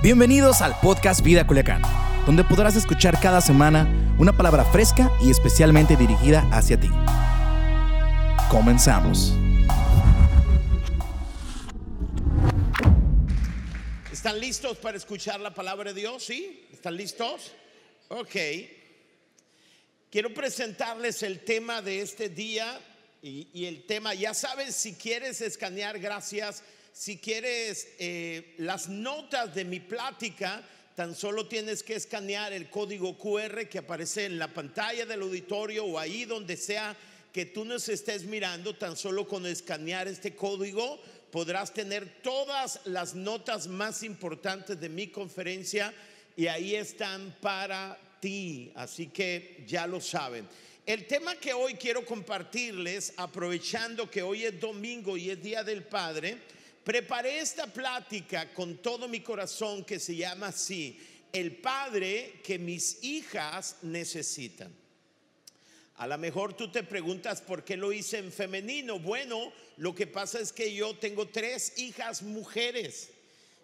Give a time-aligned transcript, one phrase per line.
[0.00, 1.82] Bienvenidos al podcast Vida Culiacán,
[2.24, 6.86] donde podrás escuchar cada semana una palabra fresca y especialmente dirigida hacia ti.
[8.48, 9.32] Comenzamos.
[14.12, 16.22] ¿Están listos para escuchar la palabra de Dios?
[16.22, 16.68] ¿Sí?
[16.72, 17.50] ¿Están listos?
[18.06, 18.36] Ok.
[20.12, 22.80] Quiero presentarles el tema de este día
[23.20, 26.62] y, y el tema, ya sabes, si quieres escanear, gracias
[26.98, 30.64] si quieres eh, las notas de mi plática,
[30.96, 35.84] tan solo tienes que escanear el código QR que aparece en la pantalla del auditorio
[35.84, 36.96] o ahí donde sea
[37.32, 43.14] que tú nos estés mirando, tan solo con escanear este código podrás tener todas las
[43.14, 45.94] notas más importantes de mi conferencia
[46.36, 50.48] y ahí están para ti, así que ya lo saben.
[50.84, 55.84] El tema que hoy quiero compartirles, aprovechando que hoy es domingo y es Día del
[55.84, 56.38] Padre,
[56.88, 60.98] Preparé esta plática con todo mi corazón que se llama así,
[61.30, 64.74] el padre que mis hijas necesitan.
[65.96, 68.98] A lo mejor tú te preguntas por qué lo hice en femenino.
[68.98, 73.10] Bueno, lo que pasa es que yo tengo tres hijas mujeres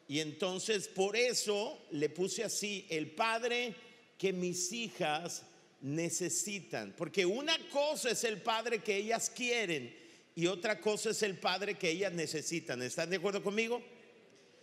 [0.07, 3.75] y entonces por eso le puse así, el padre
[4.19, 5.45] que mis hijas
[5.81, 6.93] necesitan.
[6.95, 10.04] Porque una cosa es el padre que ellas quieren
[10.35, 12.83] y otra cosa es el padre que ellas necesitan.
[12.83, 13.81] ¿Están de acuerdo conmigo?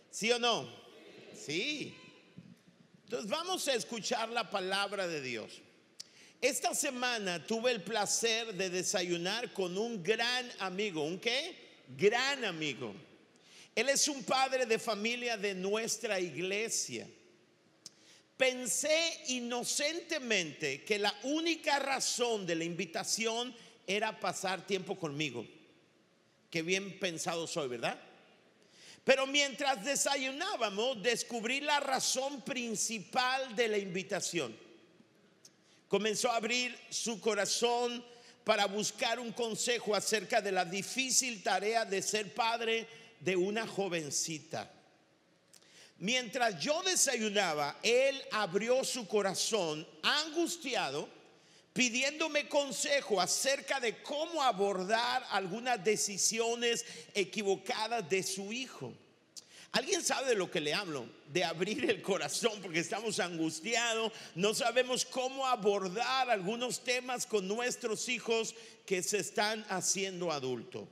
[0.10, 0.70] ¿Sí o no?
[1.34, 1.96] Sí.
[3.06, 5.62] Entonces vamos a escuchar la palabra de Dios.
[6.42, 11.04] Esta semana tuve el placer de desayunar con un gran amigo.
[11.04, 11.56] ¿Un qué?
[11.98, 12.94] Gran amigo.
[13.74, 17.08] Él es un padre de familia de nuestra iglesia.
[18.36, 23.56] Pensé inocentemente que la única razón de la invitación
[23.88, 25.46] era pasar tiempo conmigo.
[26.52, 27.98] Qué bien pensado soy, ¿verdad?
[29.06, 34.56] Pero mientras desayunábamos, descubrí la razón principal de la invitación.
[35.88, 38.04] Comenzó a abrir su corazón
[38.44, 42.88] para buscar un consejo acerca de la difícil tarea de ser padre
[43.20, 44.72] de una jovencita.
[46.00, 51.08] Mientras yo desayunaba, él abrió su corazón angustiado
[51.74, 58.94] pidiéndome consejo acerca de cómo abordar algunas decisiones equivocadas de su hijo.
[59.72, 61.08] ¿Alguien sabe de lo que le hablo?
[61.30, 68.10] De abrir el corazón porque estamos angustiados, no sabemos cómo abordar algunos temas con nuestros
[68.10, 68.54] hijos
[68.86, 70.90] que se están haciendo adultos.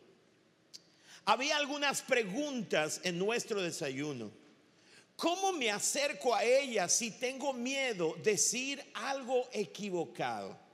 [1.25, 4.31] Había algunas preguntas en nuestro desayuno.
[5.17, 10.69] ¿Cómo me acerco a ella si tengo miedo de decir algo equivocado?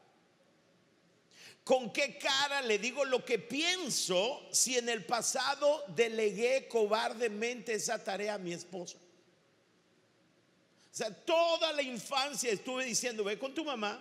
[1.65, 8.03] ¿Con qué cara le digo lo que pienso si en el pasado delegué cobardemente esa
[8.03, 8.99] tarea a mi esposa?
[8.99, 13.99] O sea, toda la infancia estuve diciendo, ve con tu mamá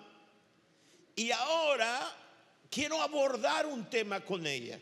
[1.16, 2.14] y ahora
[2.70, 4.78] quiero abordar un tema con ella.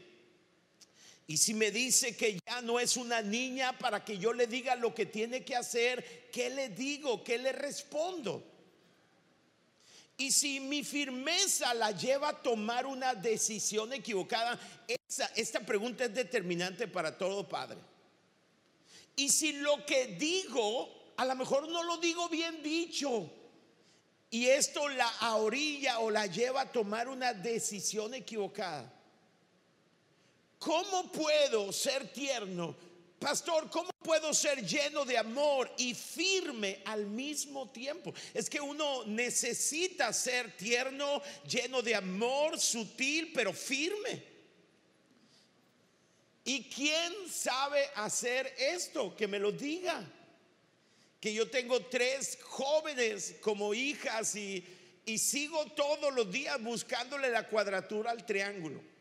[1.29, 4.75] Y si me dice que ya no es una niña para que yo le diga
[4.75, 7.23] lo que tiene que hacer, ¿qué le digo?
[7.23, 8.52] ¿Qué le respondo?
[10.17, 14.59] Y si mi firmeza la lleva a tomar una decisión equivocada,
[15.35, 17.79] esta pregunta es determinante para todo padre.
[19.17, 23.31] Y si lo que digo, a lo mejor no lo digo bien dicho,
[24.31, 28.91] y esto la orilla o la lleva a tomar una decisión equivocada,
[30.59, 32.75] ¿cómo puedo ser tierno?
[33.23, 38.13] Pastor, ¿cómo puedo ser lleno de amor y firme al mismo tiempo?
[38.35, 44.25] Es que uno necesita ser tierno, lleno de amor, sutil, pero firme.
[46.45, 49.15] ¿Y quién sabe hacer esto?
[49.15, 50.05] Que me lo diga.
[51.21, 54.67] Que yo tengo tres jóvenes como hijas y,
[55.07, 58.92] y sigo todos los días buscándole la cuadratura al triángulo.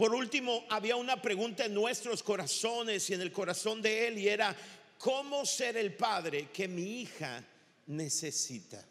[0.00, 4.28] Por último, había una pregunta en nuestros corazones y en el corazón de él y
[4.28, 4.56] era,
[4.96, 7.44] ¿cómo ser el padre que mi hija
[7.86, 8.82] necesita?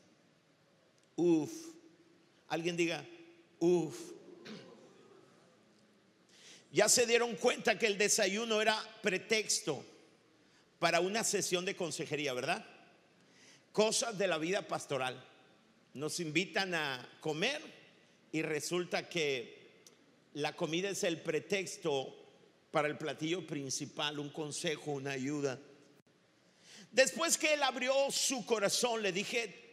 [1.16, 1.52] Uf,
[2.48, 3.04] alguien diga,
[3.58, 3.98] uf.
[6.72, 9.84] Ya se dieron cuenta que el desayuno era pretexto
[10.78, 12.64] para una sesión de consejería, ¿verdad?
[13.72, 15.26] Cosas de la vida pastoral.
[15.96, 17.64] Nos invitan a comer
[18.32, 19.59] y resulta que
[20.34, 22.16] la comida es el pretexto
[22.72, 25.60] para el platillo principal, un consejo, una ayuda.
[26.92, 29.70] Después que él abrió su corazón, le dije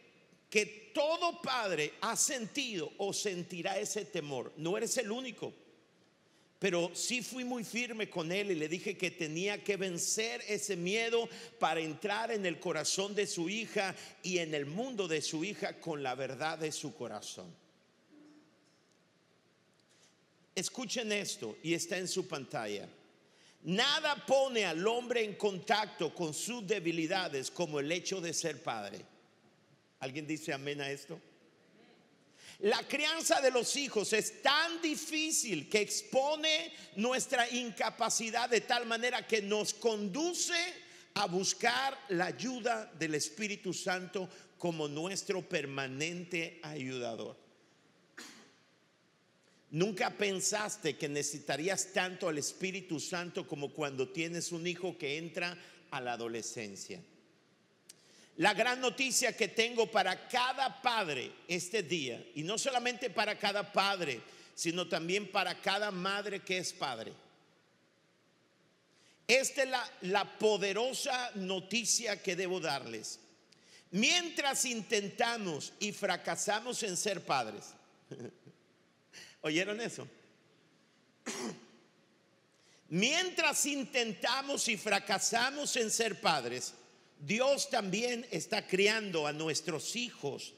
[0.49, 4.53] que todo padre ha sentido o sentirá ese temor.
[4.57, 5.53] No eres el único.
[6.59, 10.75] Pero sí fui muy firme con él y le dije que tenía que vencer ese
[10.75, 15.43] miedo para entrar en el corazón de su hija y en el mundo de su
[15.43, 17.53] hija con la verdad de su corazón.
[20.57, 22.89] Escuchen esto y está en su pantalla.
[23.61, 29.05] Nada pone al hombre en contacto con sus debilidades como el hecho de ser padre.
[29.99, 31.21] ¿Alguien dice amén a esto?
[32.61, 39.27] La crianza de los hijos es tan difícil que expone nuestra incapacidad de tal manera
[39.27, 40.57] que nos conduce
[41.13, 44.27] a buscar la ayuda del Espíritu Santo
[44.57, 47.46] como nuestro permanente ayudador.
[49.71, 55.57] Nunca pensaste que necesitarías tanto al Espíritu Santo como cuando tienes un hijo que entra
[55.91, 57.01] a la adolescencia.
[58.37, 63.73] La gran noticia que tengo para cada padre este día, y no solamente para cada
[63.73, 64.21] padre,
[64.55, 67.13] sino también para cada madre que es padre.
[69.27, 73.19] Esta es la, la poderosa noticia que debo darles.
[73.91, 77.73] Mientras intentamos y fracasamos en ser padres,
[79.41, 80.07] ¿Oyeron eso?
[82.89, 86.73] Mientras intentamos y fracasamos en ser padres,
[87.19, 90.53] Dios también está criando a nuestros hijos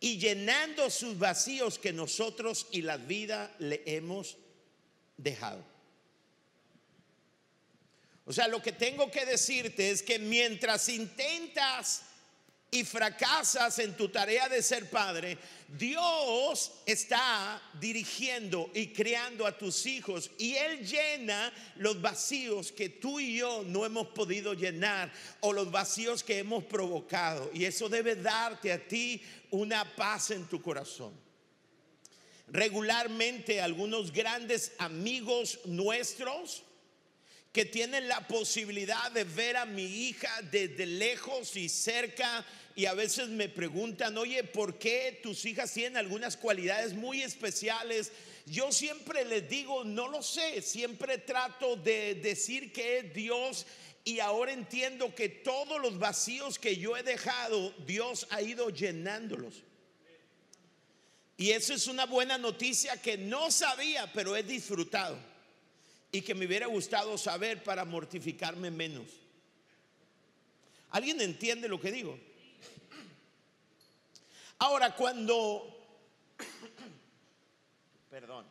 [0.00, 4.36] y llenando sus vacíos que nosotros y la vida le hemos
[5.16, 5.64] dejado.
[8.24, 12.02] O sea, lo que tengo que decirte es que mientras intentas
[12.74, 15.36] y fracasas en tu tarea de ser padre,
[15.68, 23.20] Dios está dirigiendo y creando a tus hijos y Él llena los vacíos que tú
[23.20, 27.50] y yo no hemos podido llenar o los vacíos que hemos provocado.
[27.52, 31.12] Y eso debe darte a ti una paz en tu corazón.
[32.48, 36.64] Regularmente algunos grandes amigos nuestros,
[37.52, 42.94] que tienen la posibilidad de ver a mi hija desde lejos y cerca y a
[42.94, 48.12] veces me preguntan, oye, ¿por qué tus hijas tienen algunas cualidades muy especiales?
[48.46, 53.66] Yo siempre les digo, no lo sé, siempre trato de decir que es Dios
[54.04, 59.62] y ahora entiendo que todos los vacíos que yo he dejado, Dios ha ido llenándolos.
[61.36, 65.18] Y eso es una buena noticia que no sabía, pero he disfrutado.
[66.10, 69.06] Y que me hubiera gustado saber para mortificarme menos.
[70.90, 72.18] ¿Alguien entiende lo que digo?
[74.62, 75.76] Ahora, cuando,
[78.08, 78.46] perdón,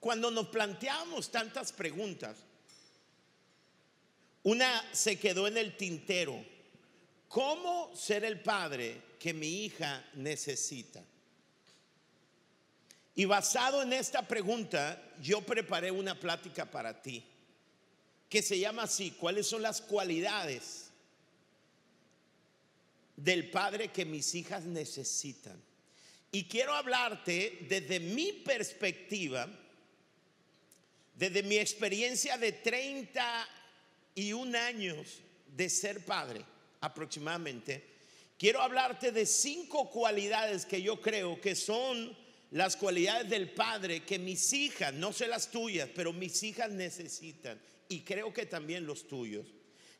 [0.00, 2.36] cuando nos planteamos tantas preguntas,
[4.42, 6.44] una se quedó en el tintero.
[7.28, 11.00] ¿Cómo ser el padre que mi hija necesita?
[13.14, 17.24] Y basado en esta pregunta, yo preparé una plática para ti,
[18.28, 20.83] que se llama así, ¿cuáles son las cualidades
[23.16, 25.58] del padre que mis hijas necesitan.
[26.32, 29.48] Y quiero hablarte desde mi perspectiva,
[31.14, 36.44] desde mi experiencia de 31 años de ser padre
[36.80, 37.94] aproximadamente.
[38.36, 42.16] Quiero hablarte de cinco cualidades que yo creo que son
[42.50, 47.60] las cualidades del padre que mis hijas, no sé las tuyas, pero mis hijas necesitan
[47.88, 49.46] y creo que también los tuyos.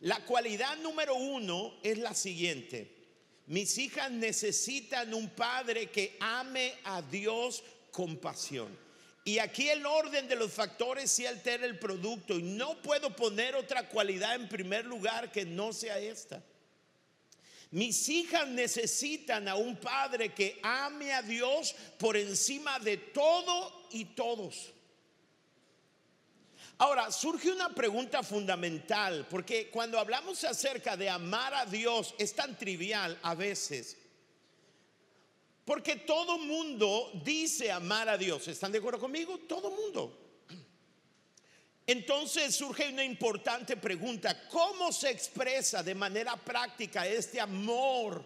[0.01, 3.04] La cualidad número uno es la siguiente.
[3.47, 8.85] Mis hijas necesitan un padre que ame a Dios con pasión.
[9.25, 13.55] Y aquí el orden de los factores sí altera el producto y no puedo poner
[13.55, 16.43] otra cualidad en primer lugar que no sea esta.
[17.71, 24.05] Mis hijas necesitan a un padre que ame a Dios por encima de todo y
[24.05, 24.73] todos.
[26.79, 32.59] Ahora, surge una pregunta fundamental, porque cuando hablamos acerca de amar a Dios es tan
[32.59, 33.97] trivial a veces.
[35.65, 38.49] Porque todo mundo dice amar a Dios.
[38.49, 39.39] ¿Están de acuerdo conmigo?
[39.49, 40.21] Todo mundo.
[41.87, 44.49] Entonces surge una importante pregunta.
[44.49, 48.25] ¿Cómo se expresa de manera práctica este amor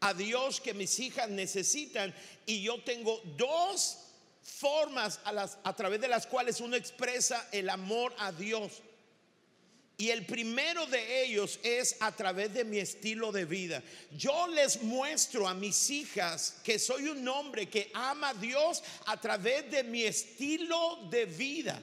[0.00, 2.14] a Dios que mis hijas necesitan?
[2.46, 3.98] Y yo tengo dos
[4.42, 8.82] formas a, las, a través de las cuales uno expresa el amor a Dios.
[9.98, 13.82] Y el primero de ellos es a través de mi estilo de vida.
[14.10, 19.20] Yo les muestro a mis hijas que soy un hombre que ama a Dios a
[19.20, 21.80] través de mi estilo de vida.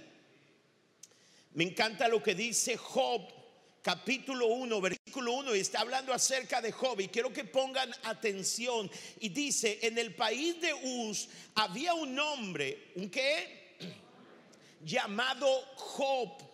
[1.53, 3.38] Me encanta lo que dice Job
[3.81, 7.00] capítulo 1, versículo 1, y está hablando acerca de Job.
[7.00, 8.89] Y quiero que pongan atención.
[9.19, 13.75] Y dice, en el país de Uz había un hombre, ¿un qué?
[14.86, 16.48] Llamado Job.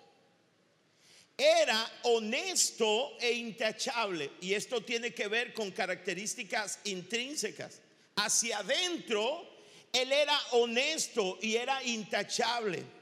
[1.38, 4.32] Era honesto e intachable.
[4.40, 7.82] Y esto tiene que ver con características intrínsecas.
[8.16, 9.46] Hacia adentro,
[9.92, 12.95] él era honesto y era intachable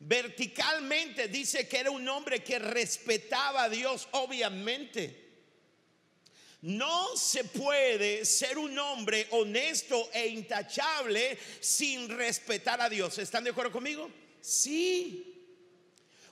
[0.00, 5.26] Verticalmente dice que era un hombre que respetaba a Dios, obviamente.
[6.62, 13.18] No se puede ser un hombre honesto e intachable sin respetar a Dios.
[13.18, 14.10] ¿Están de acuerdo conmigo?
[14.40, 15.34] Sí.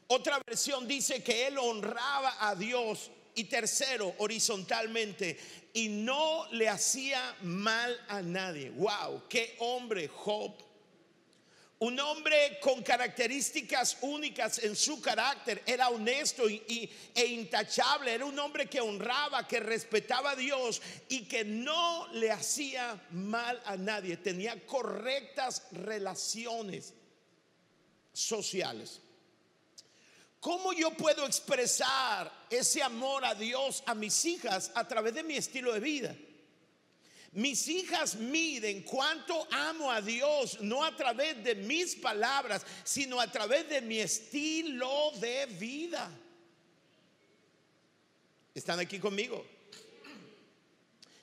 [0.08, 3.10] Otra versión dice que él honraba a Dios.
[3.38, 5.38] Y tercero, horizontalmente,
[5.74, 8.70] y no le hacía mal a nadie.
[8.70, 10.54] Wow, qué hombre Job.
[11.78, 18.38] Un hombre con características únicas en su carácter, era honesto y, e intachable, era un
[18.38, 20.80] hombre que honraba, que respetaba a Dios
[21.10, 26.94] y que no le hacía mal a nadie, tenía correctas relaciones
[28.14, 29.02] sociales.
[30.40, 35.36] ¿Cómo yo puedo expresar ese amor a Dios a mis hijas a través de mi
[35.36, 36.16] estilo de vida?
[37.36, 43.30] Mis hijas miden cuánto amo a Dios, no a través de mis palabras, sino a
[43.30, 46.10] través de mi estilo de vida.
[48.54, 49.44] ¿Están aquí conmigo?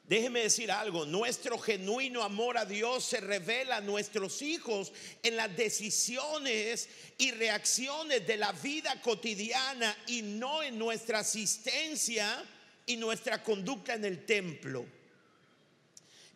[0.03, 4.93] Déjeme decir algo, nuestro genuino amor a Dios se revela a nuestros hijos
[5.23, 12.45] en las decisiones y reacciones de la vida cotidiana y no en nuestra asistencia
[12.85, 14.85] y nuestra conducta en el templo.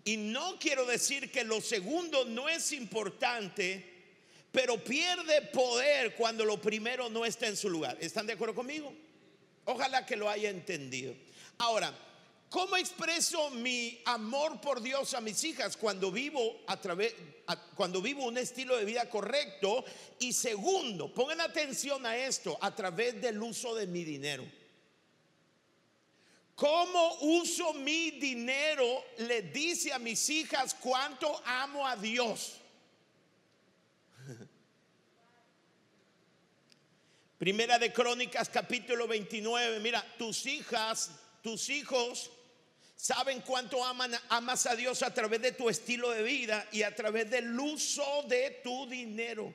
[0.08, 3.84] Y no quiero decir que lo segundo no es importante,
[4.54, 7.98] pero pierde poder cuando lo primero no está en su lugar.
[8.00, 8.94] ¿Están de acuerdo conmigo?
[9.66, 11.14] Ojalá que lo haya entendido.
[11.58, 11.94] Ahora,
[12.50, 17.14] ¿cómo expreso mi amor por Dios a mis hijas cuando vivo a través
[17.76, 19.84] cuando vivo un estilo de vida correcto?
[20.20, 24.46] Y segundo, pongan atención a esto, a través del uso de mi dinero.
[26.58, 29.06] ¿Cómo uso mi dinero?
[29.20, 32.60] Le dice a mis hijas cuánto amo a Dios.
[37.38, 39.80] Primera de Crónicas capítulo 29.
[39.82, 41.12] Mira, tus hijas,
[41.44, 42.32] tus hijos
[42.96, 46.96] saben cuánto aman, amas a Dios a través de tu estilo de vida y a
[46.96, 49.54] través del uso de tu dinero.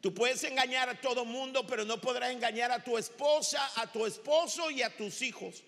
[0.00, 4.04] Tú puedes engañar a todo mundo, pero no podrás engañar a tu esposa, a tu
[4.06, 5.64] esposo y a tus hijos.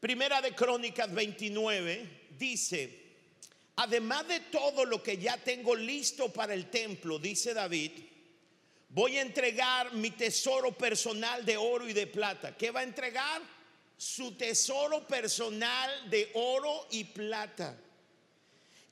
[0.00, 3.02] Primera de Crónicas 29 dice,
[3.76, 7.90] además de todo lo que ya tengo listo para el templo, dice David,
[8.90, 12.56] voy a entregar mi tesoro personal de oro y de plata.
[12.56, 13.42] ¿Qué va a entregar?
[13.96, 17.76] Su tesoro personal de oro y plata.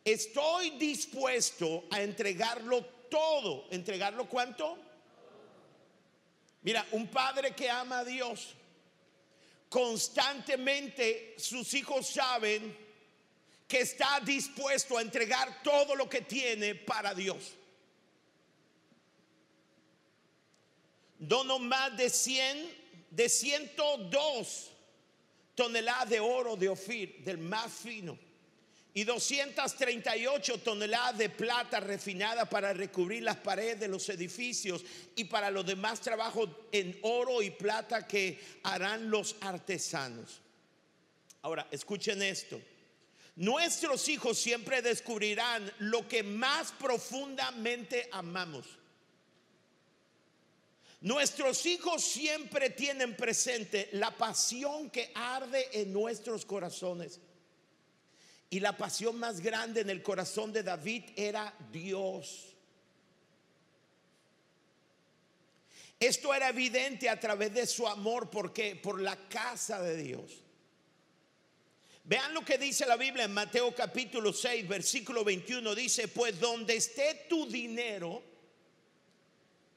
[0.07, 3.67] Estoy dispuesto a entregarlo todo.
[3.73, 4.79] ¿Entregarlo cuánto?
[6.63, 8.55] Mira, un padre que ama a Dios
[9.69, 12.77] constantemente sus hijos saben
[13.67, 17.55] que está dispuesto a entregar todo lo que tiene para Dios.
[21.19, 22.77] Dono más de 100,
[23.11, 24.71] de 102
[25.57, 28.26] toneladas de oro de Ofir, del más fino
[28.97, 34.83] y 238 toneladas de plata refinada para recubrir las paredes de los edificios
[35.15, 40.41] y para los demás trabajos en oro y plata que harán los artesanos.
[41.43, 42.59] Ahora, escuchen esto.
[43.35, 48.65] Nuestros hijos siempre descubrirán lo que más profundamente amamos.
[51.03, 57.21] Nuestros hijos siempre tienen presente la pasión que arde en nuestros corazones.
[58.51, 62.55] Y la pasión más grande en el corazón de David era Dios.
[65.99, 70.43] Esto era evidente a través de su amor, porque por la casa de Dios.
[72.05, 75.75] Vean lo que dice la Biblia en Mateo capítulo 6, versículo 21.
[75.75, 78.23] Dice, pues donde esté tu dinero,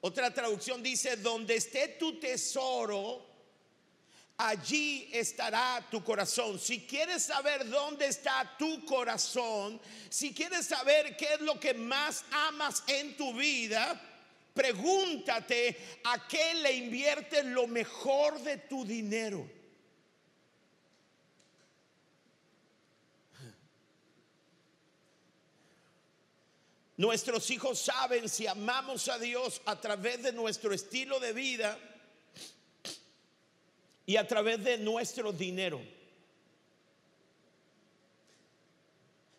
[0.01, 3.28] otra traducción dice, donde esté tu tesoro,
[4.39, 6.57] allí estará tu corazón.
[6.57, 9.79] Si quieres saber dónde está tu corazón,
[10.09, 13.99] si quieres saber qué es lo que más amas en tu vida,
[14.53, 19.45] pregúntate a qué le inviertes lo mejor de tu dinero.
[26.95, 31.77] Nuestros hijos saben si amamos a Dios a través de nuestro estilo de vida
[34.09, 35.79] y a través de nuestro dinero.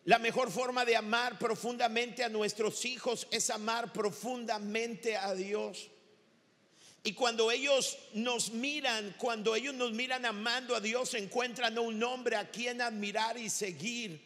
[0.05, 5.89] La mejor forma de amar profundamente a nuestros hijos es amar profundamente a Dios.
[7.03, 12.37] Y cuando ellos nos miran, cuando ellos nos miran amando a Dios, encuentran un hombre
[12.37, 14.21] a quien admirar y seguir.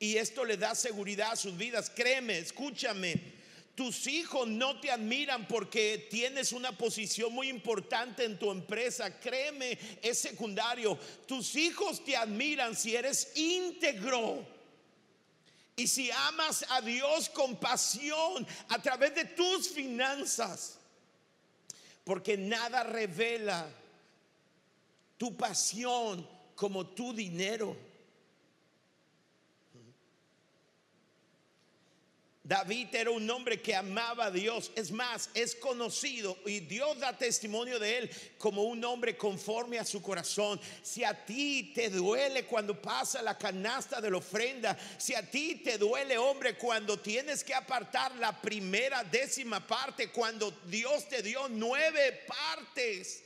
[0.00, 1.92] Y esto le da seguridad a sus vidas.
[1.94, 3.39] Créeme, escúchame.
[3.74, 9.18] Tus hijos no te admiran porque tienes una posición muy importante en tu empresa.
[9.18, 10.98] Créeme, es secundario.
[11.26, 14.46] Tus hijos te admiran si eres íntegro.
[15.76, 20.80] Y si amas a Dios con pasión a través de tus finanzas
[22.10, 23.68] porque nada revela
[25.16, 27.76] tu pasión como tu dinero.
[32.42, 34.72] David era un hombre que amaba a Dios.
[34.74, 39.84] Es más, es conocido y Dios da testimonio de él como un hombre conforme a
[39.84, 40.58] su corazón.
[40.82, 45.56] Si a ti te duele cuando pasa la canasta de la ofrenda, si a ti
[45.56, 51.46] te duele, hombre, cuando tienes que apartar la primera décima parte, cuando Dios te dio
[51.48, 53.22] nueve partes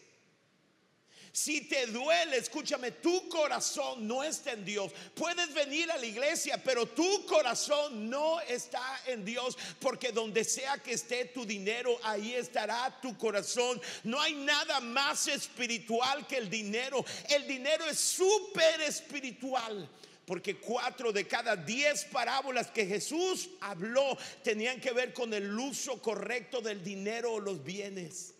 [1.34, 4.92] si te duele, escúchame, tu corazón no está en Dios.
[5.16, 10.78] Puedes venir a la iglesia, pero tu corazón no está en Dios, porque donde sea
[10.78, 13.82] que esté tu dinero, ahí estará tu corazón.
[14.04, 17.04] No hay nada más espiritual que el dinero.
[17.28, 19.90] El dinero es súper espiritual
[20.26, 26.00] porque cuatro de cada diez parábolas que Jesús habló tenían que ver con el uso
[26.00, 28.33] correcto del dinero o los bienes.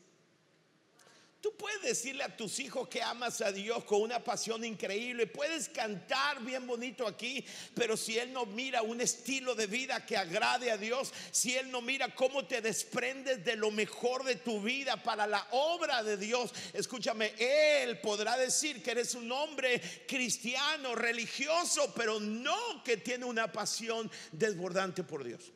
[1.45, 5.69] Tú puedes decirle a tus hijos que amas a Dios con una pasión increíble, puedes
[5.69, 10.71] cantar bien bonito aquí, pero si Él no mira un estilo de vida que agrade
[10.71, 15.03] a Dios, si Él no mira cómo te desprendes de lo mejor de tu vida
[15.03, 21.93] para la obra de Dios, escúchame, Él podrá decir que eres un hombre cristiano, religioso,
[21.95, 25.53] pero no que tiene una pasión desbordante por Dios.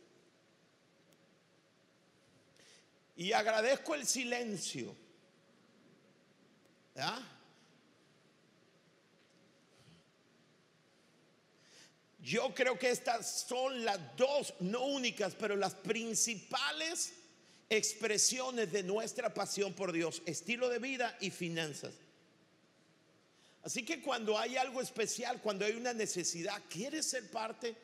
[3.17, 5.08] Y agradezco el silencio
[12.29, 17.15] yo creo que estas son las dos, no únicas, pero las principales
[17.71, 21.95] expresiones de nuestra pasión por Dios, estilo de vida y finanzas.
[23.63, 27.75] Así que cuando hay algo especial, cuando hay una necesidad, ¿quieres ser parte?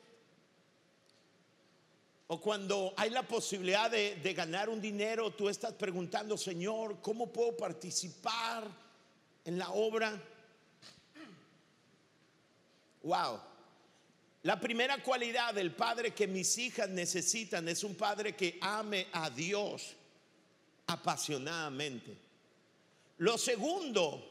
[2.27, 7.33] O cuando hay la posibilidad de, de ganar un dinero, tú estás preguntando, Señor, ¿cómo
[7.33, 8.84] puedo participar?
[9.45, 10.21] En la obra.
[13.03, 13.41] Wow.
[14.43, 19.31] La primera cualidad del padre que mis hijas necesitan es un padre que ame a
[19.31, 19.95] Dios
[20.87, 22.15] apasionadamente.
[23.19, 24.31] Lo segundo,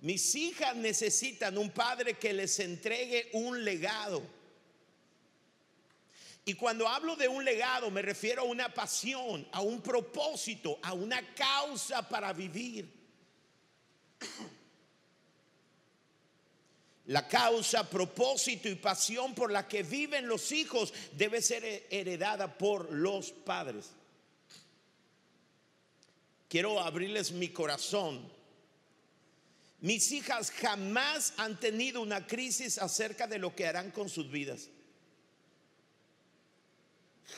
[0.00, 4.22] mis hijas necesitan un padre que les entregue un legado.
[6.44, 10.92] Y cuando hablo de un legado me refiero a una pasión, a un propósito, a
[10.92, 12.95] una causa para vivir.
[17.06, 22.90] La causa, propósito y pasión por la que viven los hijos debe ser heredada por
[22.92, 23.90] los padres.
[26.48, 28.28] Quiero abrirles mi corazón.
[29.80, 34.68] Mis hijas jamás han tenido una crisis acerca de lo que harán con sus vidas.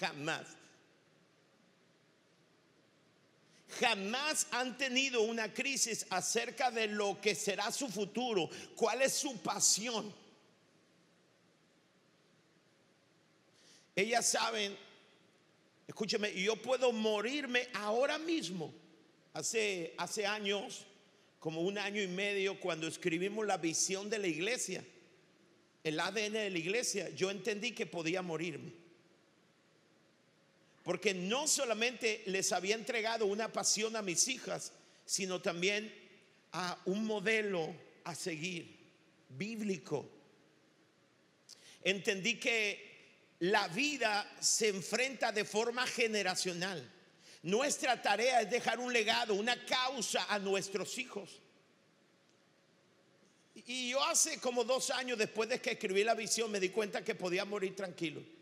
[0.00, 0.57] Jamás.
[3.80, 9.36] Jamás han tenido una crisis acerca de lo que será su futuro, cuál es su
[9.38, 10.12] pasión.
[13.94, 14.76] Ellas saben,
[15.86, 18.72] escúcheme, yo puedo morirme ahora mismo.
[19.32, 20.86] Hace, hace años,
[21.38, 24.84] como un año y medio, cuando escribimos la visión de la iglesia,
[25.84, 28.87] el ADN de la iglesia, yo entendí que podía morirme.
[30.88, 34.72] Porque no solamente les había entregado una pasión a mis hijas,
[35.04, 35.94] sino también
[36.52, 38.74] a un modelo a seguir,
[39.28, 40.08] bíblico.
[41.84, 46.90] Entendí que la vida se enfrenta de forma generacional.
[47.42, 51.38] Nuestra tarea es dejar un legado, una causa a nuestros hijos.
[53.54, 57.04] Y yo hace como dos años después de que escribí la visión me di cuenta
[57.04, 58.37] que podía morir tranquilo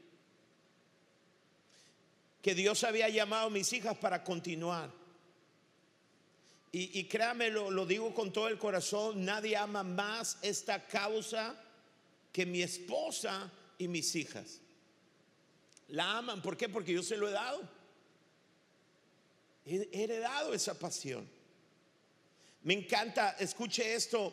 [2.47, 4.89] que Dios había llamado a mis hijas para continuar.
[6.71, 11.61] Y, créame, lo, digo con todo el corazón, nadie ama más esta causa
[12.31, 14.61] que mi esposa y mis hijas.
[15.89, 16.41] La aman.
[16.41, 16.69] ¿Por qué?
[16.69, 17.69] Porque yo se lo he dado.
[19.65, 21.29] He heredado esa pasión.
[22.63, 24.33] Me encanta, escuche esto,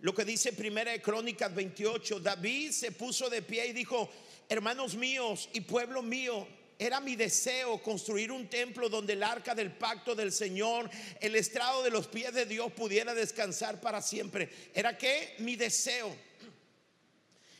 [0.00, 2.20] lo que dice Primera de Crónicas 28.
[2.20, 4.10] David se puso de pie y dijo,
[4.50, 6.46] hermanos míos y pueblo mío,
[6.78, 11.82] era mi deseo construir un templo donde el arca del pacto del Señor, el estrado
[11.82, 14.50] de los pies de Dios pudiera descansar para siempre.
[14.74, 16.14] ¿Era que Mi deseo.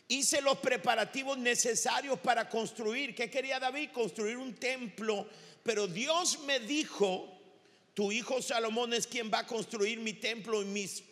[0.07, 3.15] Hice los preparativos necesarios para construir.
[3.15, 3.91] ¿Qué quería David?
[3.91, 5.27] Construir un templo.
[5.63, 7.41] Pero Dios me dijo,
[7.95, 11.03] tu hijo Salomón es quien va a construir mi templo y mis,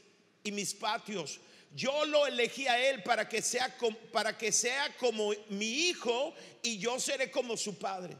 [0.44, 1.40] y mis patios.
[1.74, 3.74] Yo lo elegí a él para que, sea,
[4.12, 8.16] para que sea como mi hijo y yo seré como su padre.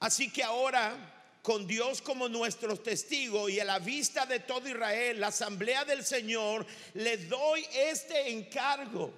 [0.00, 5.20] Así que ahora con Dios como nuestro testigo y a la vista de todo Israel,
[5.20, 9.14] la asamblea del Señor, le doy este encargo.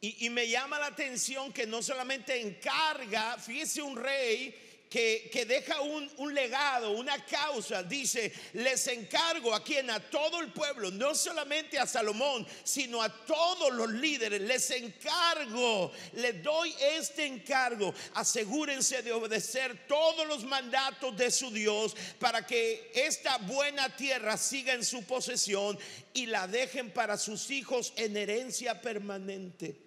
[0.00, 5.80] Y, y, me llama la atención que no solamente encarga, fíjese un rey que, deja
[5.80, 11.78] un, legado, una causa, dice, les encargo a quien, a todo el pueblo, no solamente
[11.78, 19.12] a Salomón, sino a todos los líderes, les encargo, les doy este encargo, asegúrense de
[19.12, 25.04] obedecer todos los mandatos de su Dios para que esta buena tierra siga en su
[25.04, 25.78] posesión
[26.14, 29.85] y la dejen para sus hijos en herencia permanente.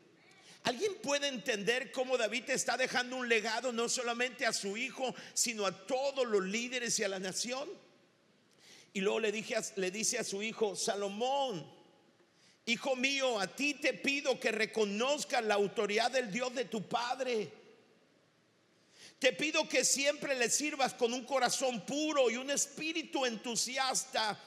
[0.64, 5.66] ¿Alguien puede entender cómo David está dejando un legado no solamente a su hijo, sino
[5.66, 7.70] a todos los líderes y a la nación?
[8.94, 11.66] Y luego le, dije, le dice a su hijo, Salomón,
[12.66, 17.52] hijo mío, a ti te pido que reconozcas la autoridad del Dios de tu Padre.
[19.20, 24.40] Te pido que siempre le sirvas con un corazón puro y un espíritu entusiasta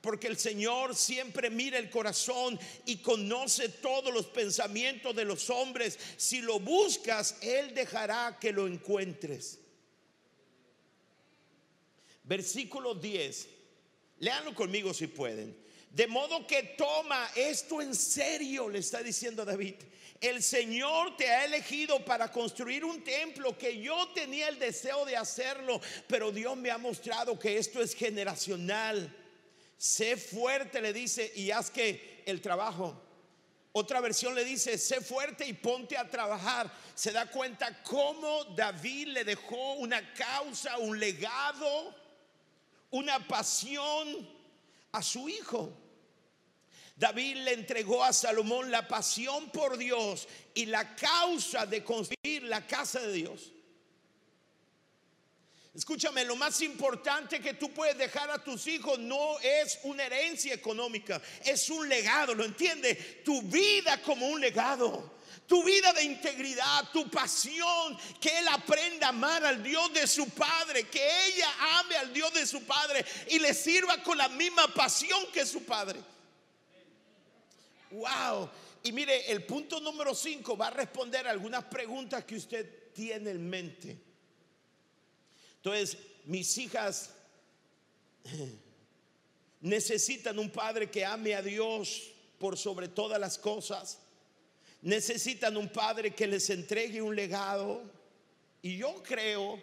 [0.00, 5.98] porque el Señor siempre mira el corazón y conoce todos los pensamientos de los hombres.
[6.16, 9.58] Si lo buscas, Él dejará que lo encuentres.
[12.24, 13.48] Versículo 10.
[14.20, 15.56] Leanlo conmigo si pueden.
[15.90, 19.74] De modo que toma esto en serio, le está diciendo David.
[20.20, 25.16] El Señor te ha elegido para construir un templo que yo tenía el deseo de
[25.16, 29.16] hacerlo, pero Dios me ha mostrado que esto es generacional
[29.80, 33.00] sé fuerte, le dice, y haz que el trabajo.
[33.72, 36.70] Otra versión le dice, sé fuerte y ponte a trabajar.
[36.94, 41.94] Se da cuenta cómo David le dejó una causa, un legado,
[42.90, 44.28] una pasión
[44.92, 45.72] a su hijo.
[46.94, 52.66] David le entregó a Salomón la pasión por Dios y la causa de construir la
[52.66, 53.50] casa de Dios.
[55.72, 60.52] Escúchame, lo más importante que tú puedes dejar a tus hijos no es una herencia
[60.52, 63.22] económica, es un legado, ¿lo entiendes?
[63.22, 65.18] Tu vida como un legado.
[65.46, 70.28] Tu vida de integridad, tu pasión, que él aprenda a amar al Dios de su
[70.30, 71.48] Padre, que ella
[71.80, 75.64] ame al Dios de su Padre y le sirva con la misma pasión que su
[75.64, 76.00] Padre.
[77.90, 78.48] Wow.
[78.84, 83.50] Y mire, el punto número 5 va a responder algunas preguntas que usted tiene en
[83.50, 84.09] mente.
[85.62, 87.10] Entonces, mis hijas
[89.60, 93.98] necesitan un padre que ame a Dios por sobre todas las cosas.
[94.80, 97.82] Necesitan un padre que les entregue un legado.
[98.62, 99.60] Y yo creo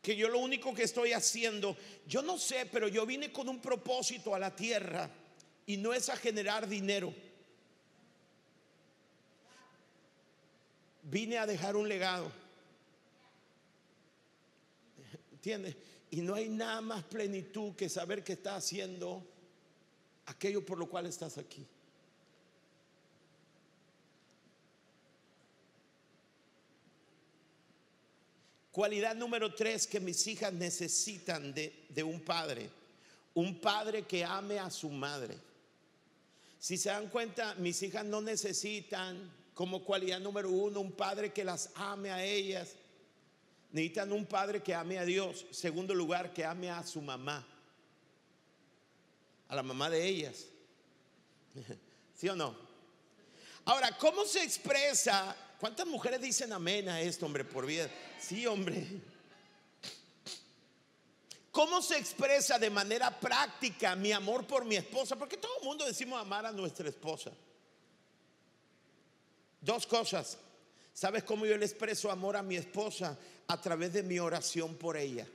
[0.00, 3.60] que yo lo único que estoy haciendo, yo no sé, pero yo vine con un
[3.60, 5.10] propósito a la tierra
[5.66, 7.12] y no es a generar dinero.
[11.02, 12.39] Vine a dejar un legado.
[15.40, 15.74] ¿Entiendes?
[16.10, 19.26] Y no hay nada más plenitud que saber que estás haciendo
[20.26, 21.66] aquello por lo cual estás aquí.
[28.70, 32.68] Cualidad número tres que mis hijas necesitan de, de, un padre.
[33.32, 35.38] Un padre que ame a su madre.
[36.58, 41.44] Si se dan cuenta, mis hijas no necesitan como cualidad número uno un padre que
[41.44, 42.76] las ame a ellas
[43.72, 45.46] Necesitan un padre que ame a Dios.
[45.50, 47.46] Segundo lugar, que ame a su mamá.
[49.48, 50.46] A la mamá de ellas.
[52.16, 52.56] ¿Sí o no?
[53.64, 55.36] Ahora, ¿cómo se expresa?
[55.58, 57.88] ¿Cuántas mujeres dicen amén a esto, hombre, por vida?
[58.18, 58.86] Sí, hombre.
[61.52, 65.16] ¿Cómo se expresa de manera práctica mi amor por mi esposa?
[65.16, 67.32] Porque todo el mundo decimos amar a nuestra esposa.
[69.60, 70.38] Dos cosas.
[70.92, 73.18] ¿Sabes cómo yo le expreso amor a mi esposa?
[73.50, 75.26] A través de mi oración por ella.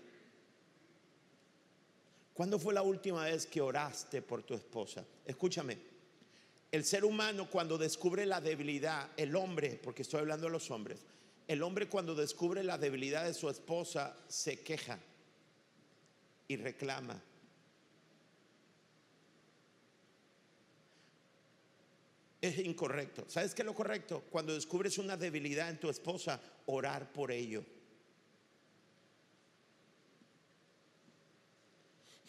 [2.34, 5.06] ¿Cuándo fue la última vez que oraste por tu esposa?
[5.25, 5.78] Escúchame,
[6.71, 10.99] el ser humano cuando descubre la debilidad, el hombre, porque estoy hablando de los hombres,
[11.45, 14.97] el hombre cuando descubre la debilidad de su esposa se queja
[16.47, 17.21] y reclama.
[22.39, 23.25] Es incorrecto.
[23.28, 24.23] ¿Sabes qué es lo correcto?
[24.30, 27.75] Cuando descubres una debilidad en tu esposa, orar por ello.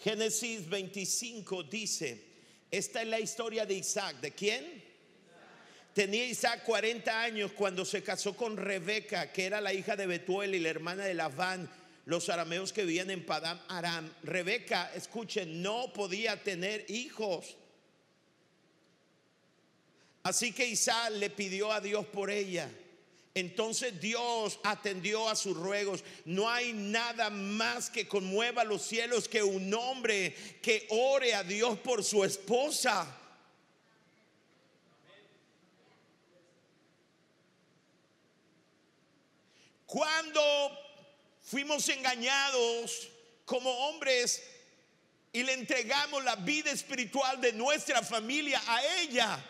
[0.06, 2.22] Génesis 25 dice,
[2.70, 4.20] esta es la historia de Isaac.
[4.20, 4.84] ¿De quién?
[5.92, 10.54] Tenía Isaac 40 años cuando se casó con Rebeca, que era la hija de Betuel
[10.54, 11.68] y la hermana de Labán,
[12.04, 14.08] los arameos que vivían en Padam Aram.
[14.22, 17.56] Rebeca, escuchen, no podía tener hijos.
[20.22, 22.70] Así que Isaac le pidió a Dios por ella.
[23.36, 26.02] Entonces Dios atendió a sus ruegos.
[26.24, 31.78] No hay nada más que conmueva los cielos que un hombre que ore a Dios
[31.80, 33.06] por su esposa.
[39.84, 40.42] Cuando
[41.42, 43.06] fuimos engañados
[43.44, 44.42] como hombres
[45.30, 49.44] y le entregamos la vida espiritual de nuestra familia a ella,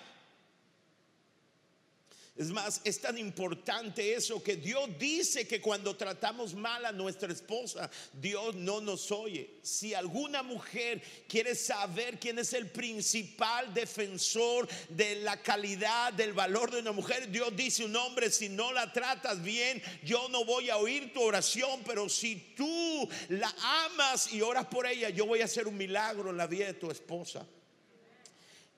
[2.37, 7.33] es más, es tan importante eso que Dios dice que cuando tratamos mal a nuestra
[7.33, 9.59] esposa, Dios no nos oye.
[9.63, 16.71] Si alguna mujer quiere saber quién es el principal defensor de la calidad, del valor
[16.71, 20.69] de una mujer, Dios dice un hombre, si no la tratas bien, yo no voy
[20.69, 23.55] a oír tu oración, pero si tú la
[23.87, 26.75] amas y oras por ella, yo voy a hacer un milagro en la vida de
[26.75, 27.47] tu esposa.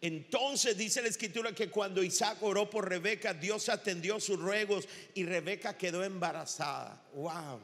[0.01, 5.25] Entonces dice la escritura que cuando Isaac oró por Rebeca, Dios atendió sus ruegos y
[5.25, 7.03] Rebeca quedó embarazada.
[7.15, 7.61] Wow.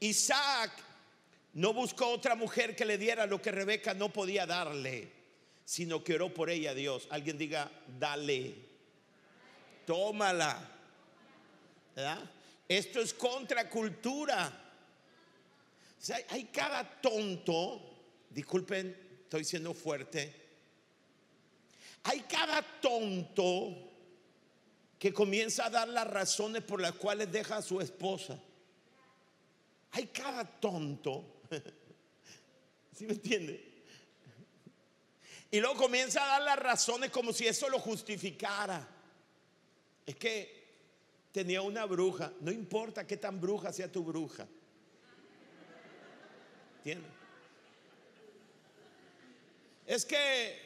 [0.00, 0.72] Isaac
[1.54, 5.08] no buscó otra mujer que le diera lo que Rebeca no podía darle,
[5.64, 7.06] sino que oró por ella Dios.
[7.10, 8.54] Alguien diga, dale,
[9.86, 10.70] tómala.
[12.68, 14.62] Esto es contracultura.
[16.30, 17.80] Hay cada tonto,
[18.30, 19.03] disculpen
[19.34, 20.32] estoy siendo fuerte.
[22.04, 23.74] Hay cada tonto
[24.96, 28.40] que comienza a dar las razones por las cuales deja a su esposa.
[29.90, 31.40] Hay cada tonto.
[32.96, 33.72] ¿Sí me entiende?
[35.50, 38.88] Y luego comienza a dar las razones como si eso lo justificara.
[40.06, 40.64] Es que
[41.32, 42.32] tenía una bruja.
[42.40, 44.46] No importa qué tan bruja sea tu bruja.
[46.76, 47.23] ¿Entiendes?
[49.86, 50.60] Es que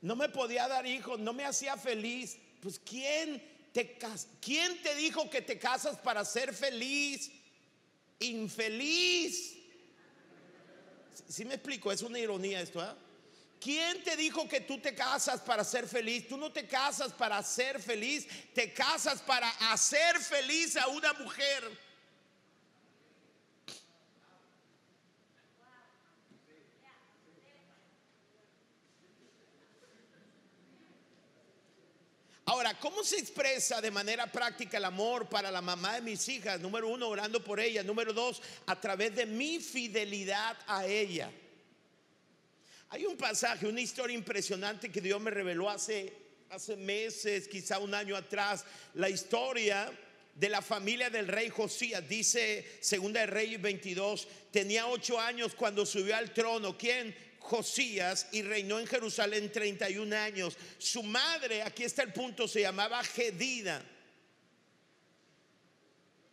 [0.00, 2.36] no me podía dar hijos, no me hacía feliz.
[2.60, 3.98] Pues ¿quién te,
[4.40, 7.30] ¿quién te dijo que te casas para ser feliz?
[8.20, 9.58] Infeliz.
[11.28, 11.90] Si me explico?
[11.90, 12.82] Es una ironía esto.
[12.82, 12.94] ¿eh?
[13.62, 16.26] ¿Quién te dijo que tú te casas para ser feliz?
[16.26, 21.62] Tú no te casas para ser feliz, te casas para hacer feliz a una mujer.
[32.52, 36.60] Ahora, ¿cómo se expresa de manera práctica el amor para la mamá de mis hijas?
[36.60, 37.82] Número uno, orando por ella.
[37.82, 41.32] Número dos, a través de mi fidelidad a ella.
[42.90, 46.12] Hay un pasaje, una historia impresionante que Dios me reveló hace,
[46.50, 48.66] hace meses, quizá un año atrás.
[48.92, 49.90] La historia
[50.34, 52.06] de la familia del rey Josías.
[52.06, 56.76] Dice Segunda de Reyes 22, tenía ocho años cuando subió al trono.
[56.76, 57.16] ¿Quién?
[57.42, 60.56] Josías y reinó en Jerusalén 31 años.
[60.78, 63.84] Su madre, aquí está el punto, se llamaba Gedida.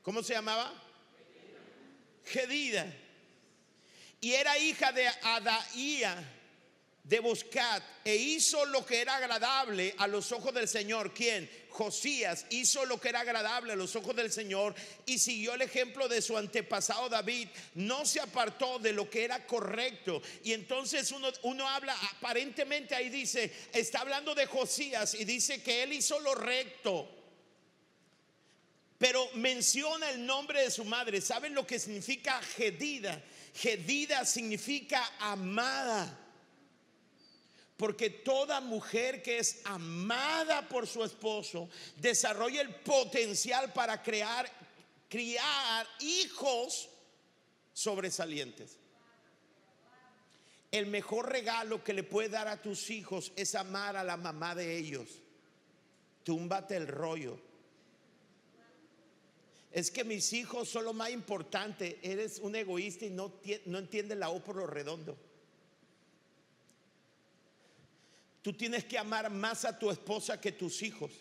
[0.01, 0.73] ¿Cómo se llamaba?
[2.25, 2.91] Gedida.
[4.21, 6.38] Y era hija de Adaía
[7.09, 11.11] de Buscat e hizo lo que era agradable a los ojos del Señor.
[11.11, 11.49] ¿Quién?
[11.69, 14.75] Josías hizo lo que era agradable a los ojos del Señor
[15.07, 17.47] y siguió el ejemplo de su antepasado David.
[17.73, 20.21] No se apartó de lo que era correcto.
[20.43, 25.81] Y entonces uno, uno habla, aparentemente ahí dice, está hablando de Josías y dice que
[25.81, 27.09] él hizo lo recto.
[28.99, 31.21] Pero menciona el nombre de su madre.
[31.21, 33.19] ¿Saben lo que significa Gedida?
[33.55, 36.27] Gedida significa amada.
[37.79, 44.51] Porque toda mujer que es amada por su esposo desarrolla el potencial para crear,
[45.07, 46.89] criar hijos
[47.71, 48.77] sobresalientes.
[50.73, 54.55] El mejor regalo que le puedes dar a tus hijos es amar a la mamá
[54.55, 55.07] de ellos.
[56.25, 57.39] Túmbate el rollo.
[59.71, 61.97] Es que mis hijos son lo más importante.
[62.01, 63.31] Eres un egoísta y no,
[63.67, 65.28] no entiendes la O por lo redondo.
[68.41, 71.11] Tú tienes que amar más a tu esposa que tus hijos.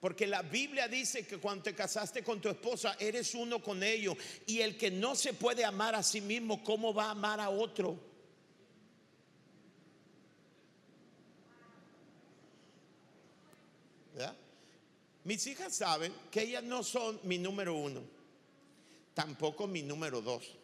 [0.00, 4.16] Porque la Biblia dice que cuando te casaste con tu esposa, eres uno con ellos.
[4.46, 7.50] Y el que no se puede amar a sí mismo, ¿cómo va a amar a
[7.50, 8.08] otro?
[15.28, 18.00] Mis hijas saben que ellas no son mi número uno,
[19.12, 20.56] tampoco mi número dos,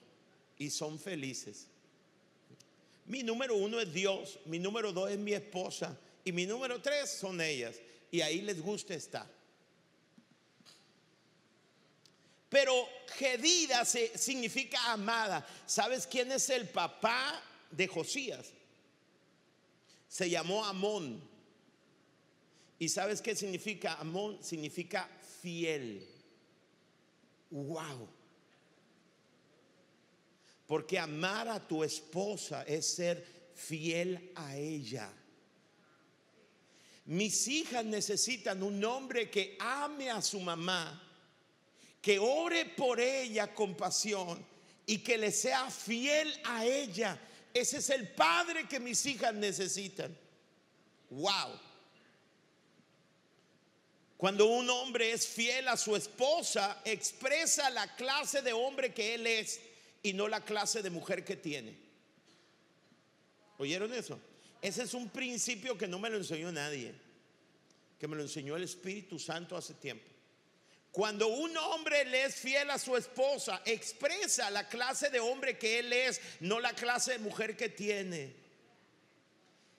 [0.57, 1.69] y son felices.
[3.07, 7.11] Mi número uno es Dios, mi número dos es mi esposa, y mi número tres
[7.11, 7.77] son ellas
[8.11, 9.27] y ahí les gusta estar.
[12.49, 12.73] Pero
[13.17, 15.45] Gedida significa amada.
[15.67, 18.53] ¿Sabes quién es el papá de Josías?
[20.09, 21.21] Se llamó Amón.
[22.79, 24.39] ¿Y sabes qué significa Amón?
[24.41, 25.11] Significa
[25.43, 26.07] fiel.
[27.51, 28.09] Wow.
[30.67, 33.25] Porque amar a tu esposa es ser
[33.55, 35.11] fiel a ella.
[37.07, 41.03] Mis hijas necesitan un hombre que ame a su mamá,
[42.01, 44.45] que ore por ella con pasión
[44.87, 47.19] y que le sea fiel a ella.
[47.53, 50.17] Ese es el padre que mis hijas necesitan.
[51.11, 51.61] Wow.
[54.17, 59.27] Cuando un hombre es fiel a su esposa, expresa la clase de hombre que él
[59.27, 59.61] es
[60.05, 61.77] y no la clase de mujer que tiene.
[63.57, 64.21] ¿Oyeron eso?
[64.61, 66.95] Ese es un principio que no me lo enseñó nadie,
[67.99, 70.05] que me lo enseñó el Espíritu Santo hace tiempo.
[70.93, 75.79] Cuando un hombre le es fiel a su esposa, expresa la clase de hombre que
[75.79, 78.37] él es, no la clase de mujer que tiene.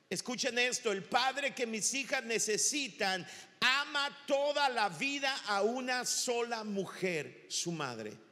[0.10, 3.26] Escuchen esto, el padre que mis hijas necesitan
[3.60, 8.25] ama toda la vida a una sola mujer, su madre.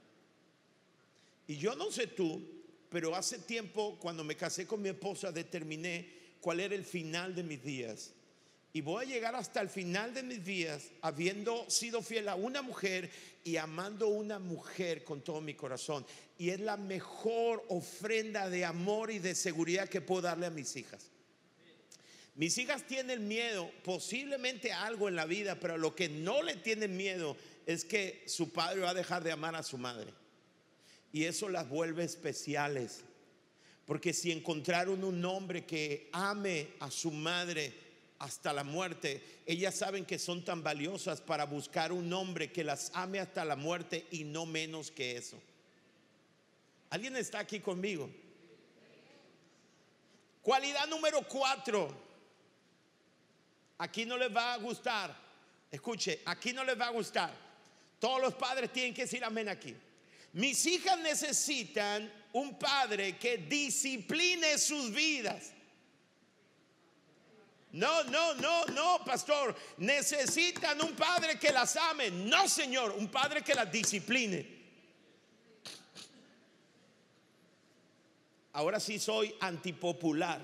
[1.53, 2.41] Y yo no sé tú,
[2.89, 6.09] pero hace tiempo cuando me casé con mi esposa determiné
[6.41, 8.11] cuál era el final de mis días.
[8.73, 12.63] Y voy a llegar hasta el final de mis días habiendo sido fiel a una
[12.63, 13.11] mujer
[13.43, 16.07] y amando a una mujer con todo mi corazón.
[16.39, 20.75] Y es la mejor ofrenda de amor y de seguridad que puedo darle a mis
[20.75, 21.11] hijas.
[22.33, 26.97] Mis hijas tienen miedo, posiblemente algo en la vida, pero lo que no le tienen
[26.97, 27.37] miedo
[27.67, 30.22] es que su padre va a dejar de amar a su madre.
[31.13, 33.03] Y eso las vuelve especiales.
[33.85, 37.71] Porque si encontraron un hombre que ame a su madre
[38.17, 42.91] hasta la muerte, ellas saben que son tan valiosas para buscar un hombre que las
[42.95, 45.39] ame hasta la muerte y no menos que eso.
[46.89, 48.09] ¿Alguien está aquí conmigo?
[50.41, 51.89] Cualidad número cuatro.
[53.77, 55.15] Aquí no les va a gustar.
[55.69, 57.31] Escuche, aquí no les va a gustar.
[57.99, 59.75] Todos los padres tienen que decir amén aquí.
[60.33, 65.51] Mis hijas necesitan un padre que discipline sus vidas.
[67.71, 69.55] No, no, no, no, pastor.
[69.77, 72.09] Necesitan un padre que las ame.
[72.11, 74.61] No, Señor, un padre que las discipline.
[78.53, 80.39] Ahora sí soy antipopular.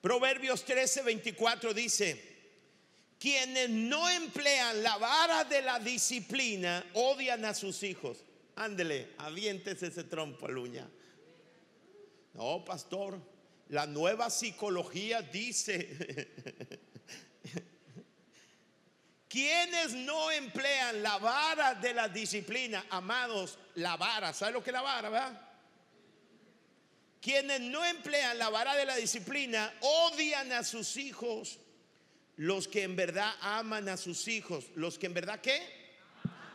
[0.00, 2.31] Proverbios 13, 24 dice,
[3.22, 8.18] quienes no emplean la vara de la disciplina odian a sus hijos.
[8.56, 10.90] Ándele, aviéntese ese trompo luña.
[12.34, 13.20] No, pastor,
[13.68, 16.32] la nueva psicología dice,
[19.28, 24.74] quienes no emplean la vara de la disciplina, amados, la vara, ¿sabe lo que es
[24.74, 25.48] la vara?
[27.20, 31.60] Quienes no emplean la vara de la disciplina odian a sus hijos.
[32.36, 35.60] Los que en verdad aman a sus hijos, los que en verdad qué?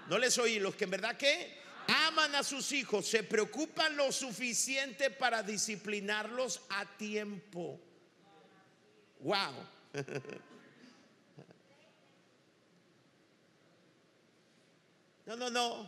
[0.10, 1.58] No les oí, los que en verdad qué?
[1.88, 7.80] aman a sus hijos, se preocupan lo suficiente para disciplinarlos a tiempo.
[9.22, 9.54] Wow.
[15.26, 15.86] No, no, no.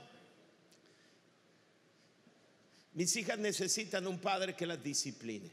[2.94, 5.50] Mis hijas necesitan un padre que las discipline.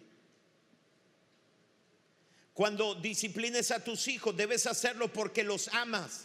[2.56, 6.24] Cuando disciplines a tus hijos, debes hacerlo porque los amas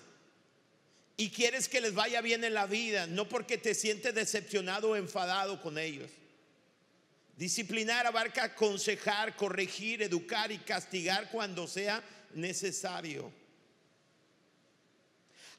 [1.17, 4.95] y quieres que les vaya bien en la vida, no porque te sientes decepcionado o
[4.95, 6.09] enfadado con ellos.
[7.35, 12.01] Disciplinar abarca aconsejar, corregir, educar y castigar cuando sea
[12.33, 13.29] necesario.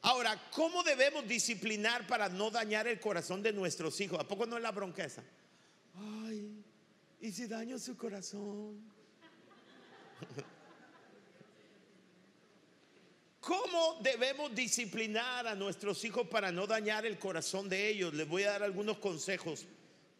[0.00, 4.18] Ahora, ¿cómo debemos disciplinar para no dañar el corazón de nuestros hijos?
[4.18, 5.22] ¿A poco no es la bronqueza?
[6.24, 6.64] Ay,
[7.20, 8.90] ¿y si daño su corazón?
[13.42, 18.14] ¿Cómo debemos disciplinar a nuestros hijos para no dañar el corazón de ellos?
[18.14, 19.66] Les voy a dar algunos consejos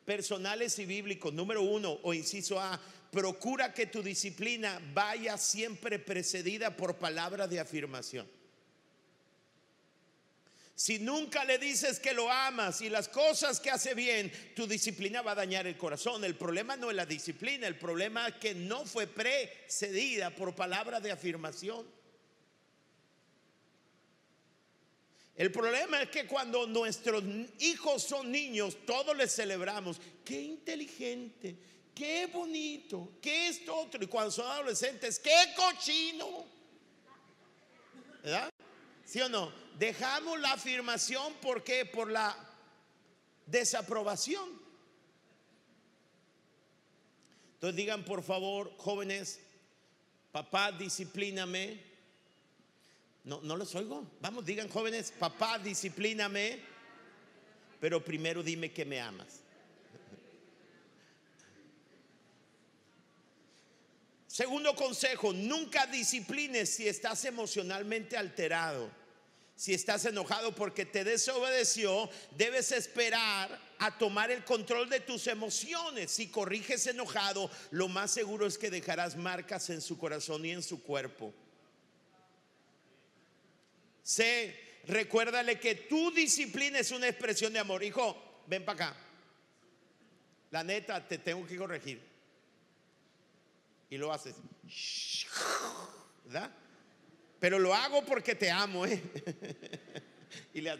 [0.04, 1.32] personales y bíblicos.
[1.32, 2.80] Número uno, o inciso A,
[3.12, 8.28] procura que tu disciplina vaya siempre precedida por palabras de afirmación.
[10.74, 15.22] Si nunca le dices que lo amas y las cosas que hace bien, tu disciplina
[15.22, 16.24] va a dañar el corazón.
[16.24, 21.00] El problema no es la disciplina, el problema es que no fue precedida por palabras
[21.04, 22.01] de afirmación.
[25.34, 27.24] El problema es que cuando nuestros
[27.58, 29.98] hijos son niños, todos les celebramos.
[30.24, 31.56] Qué inteligente,
[31.94, 34.02] qué bonito, qué esto otro.
[34.02, 36.44] Y cuando son adolescentes, qué cochino.
[38.22, 38.50] ¿Verdad?
[39.04, 39.52] ¿Sí o no?
[39.78, 41.86] Dejamos la afirmación, ¿por qué?
[41.86, 42.36] Por la
[43.46, 44.60] desaprobación.
[47.54, 49.40] Entonces digan, por favor, jóvenes,
[50.30, 51.91] papá, disciplíname.
[53.24, 54.06] No, no los oigo.
[54.20, 56.60] Vamos, digan, jóvenes, papá, disciplíname.
[57.80, 59.42] Pero primero dime que me amas.
[64.26, 68.90] Segundo consejo, nunca disciplines si estás emocionalmente alterado.
[69.54, 76.10] Si estás enojado porque te desobedeció, debes esperar a tomar el control de tus emociones.
[76.10, 80.62] Si corriges enojado, lo más seguro es que dejarás marcas en su corazón y en
[80.62, 81.34] su cuerpo.
[84.02, 87.82] Sé, recuérdale que tu disciplina es una expresión de amor.
[87.82, 88.96] Hijo, ven para acá.
[90.50, 92.12] La neta, te tengo que corregir
[93.92, 94.34] y lo haces.
[96.24, 96.50] ¿Verdad?
[97.38, 99.02] Pero lo hago porque te amo, ¿eh?
[100.54, 100.72] y le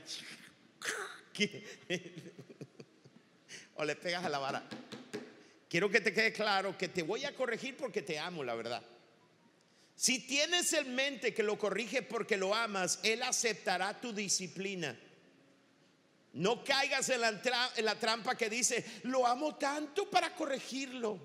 [3.75, 4.62] o le pegas a la vara.
[5.68, 8.83] Quiero que te quede claro que te voy a corregir porque te amo, la verdad.
[9.95, 14.99] Si tienes en mente que lo corrige porque lo amas, Él aceptará tu disciplina.
[16.34, 17.40] No caigas en la,
[17.76, 21.20] en la trampa que dice, lo amo tanto para corregirlo.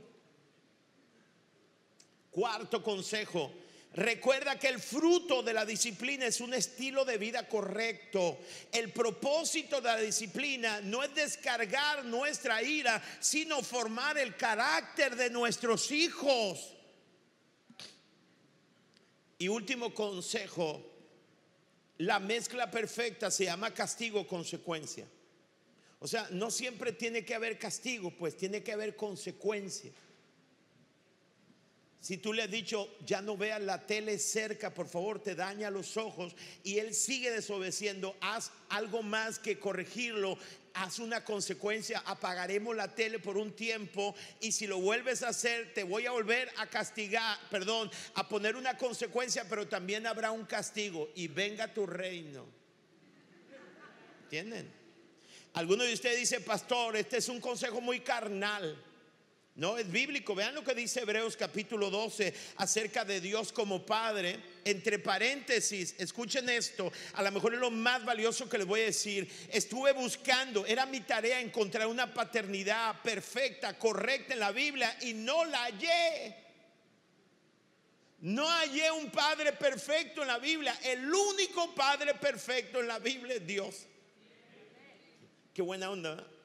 [2.29, 3.51] Cuarto consejo,
[3.97, 8.37] Recuerda que el fruto de la disciplina es un estilo de vida correcto.
[8.71, 15.31] El propósito de la disciplina no es descargar nuestra ira, sino formar el carácter de
[15.31, 16.76] nuestros hijos.
[19.37, 20.83] Y último consejo,
[21.99, 25.07] la mezcla perfecta se llama castigo-consecuencia.
[25.99, 29.91] O sea, no siempre tiene que haber castigo, pues tiene que haber consecuencia.
[31.99, 35.71] Si tú le has dicho, ya no veas la tele cerca, por favor, te daña
[35.71, 40.37] los ojos, y él sigue desobedeciendo, haz algo más que corregirlo,
[40.77, 45.73] haz una consecuencia, apagaremos la tele por un tiempo, y si lo vuelves a hacer,
[45.73, 50.45] te voy a volver a castigar, perdón, a poner una consecuencia, pero también habrá un
[50.45, 52.45] castigo, y venga tu reino.
[54.23, 54.71] ¿Entienden?
[55.53, 58.83] Alguno de ustedes dice, pastor, este es un consejo muy carnal.
[59.57, 60.35] No, es bíblico.
[60.35, 64.39] Vean lo que dice Hebreos capítulo 12 acerca de Dios como Padre.
[64.63, 68.85] Entre paréntesis, escuchen esto, a lo mejor es lo más valioso que les voy a
[68.85, 69.27] decir.
[69.51, 75.43] Estuve buscando, era mi tarea encontrar una paternidad perfecta, correcta en la Biblia y no
[75.45, 76.35] la hallé.
[78.19, 80.77] No hallé un padre perfecto en la Biblia.
[80.83, 83.87] El único padre perfecto en la Biblia es Dios.
[85.51, 86.36] Qué buena onda.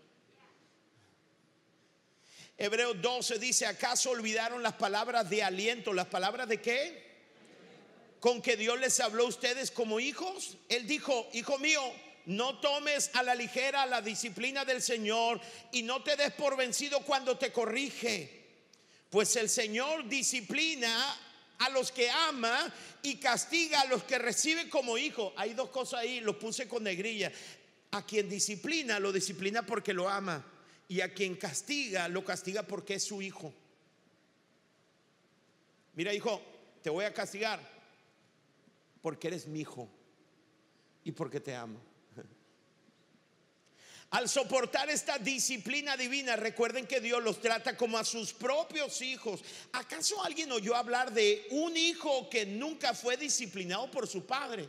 [2.63, 5.93] Hebreos 12 dice, ¿acaso olvidaron las palabras de aliento?
[5.93, 7.03] ¿Las palabras de qué?
[8.21, 10.57] Con que Dios les habló a ustedes como hijos.
[10.69, 11.83] Él dijo, hijo mío,
[12.27, 15.41] no tomes a la ligera la disciplina del Señor
[15.73, 18.45] y no te des por vencido cuando te corrige.
[19.11, 21.19] Pues el Señor disciplina
[21.59, 25.33] a los que ama y castiga a los que recibe como hijo.
[25.37, 27.33] Hay dos cosas ahí, lo puse con negrilla.
[27.91, 30.47] A quien disciplina, lo disciplina porque lo ama
[30.89, 33.53] y a quien castiga, lo castiga porque es su hijo.
[35.95, 36.41] Mira, hijo,
[36.83, 37.61] te voy a castigar
[39.01, 39.89] porque eres mi hijo
[41.05, 41.78] y porque te amo.
[44.11, 49.43] Al soportar esta disciplina divina, recuerden que Dios los trata como a sus propios hijos.
[49.72, 54.68] ¿Acaso alguien oyó hablar de un hijo que nunca fue disciplinado por su padre?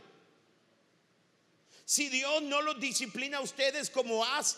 [1.84, 4.56] Si Dios no los disciplina a ustedes como has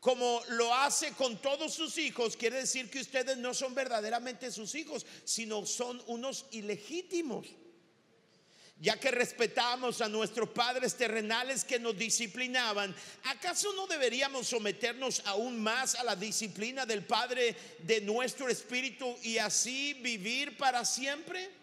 [0.00, 4.74] como lo hace con todos sus hijos, quiere decir que ustedes no son verdaderamente sus
[4.74, 7.46] hijos, sino son unos ilegítimos.
[8.80, 15.62] Ya que respetamos a nuestros padres terrenales que nos disciplinaban, ¿acaso no deberíamos someternos aún
[15.62, 21.59] más a la disciplina del Padre de nuestro espíritu y así vivir para siempre?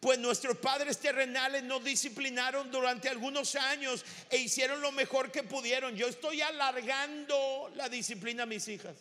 [0.00, 5.94] Pues nuestros padres terrenales nos disciplinaron durante algunos años e hicieron lo mejor que pudieron.
[5.94, 8.96] Yo estoy alargando la disciplina a mis hijas.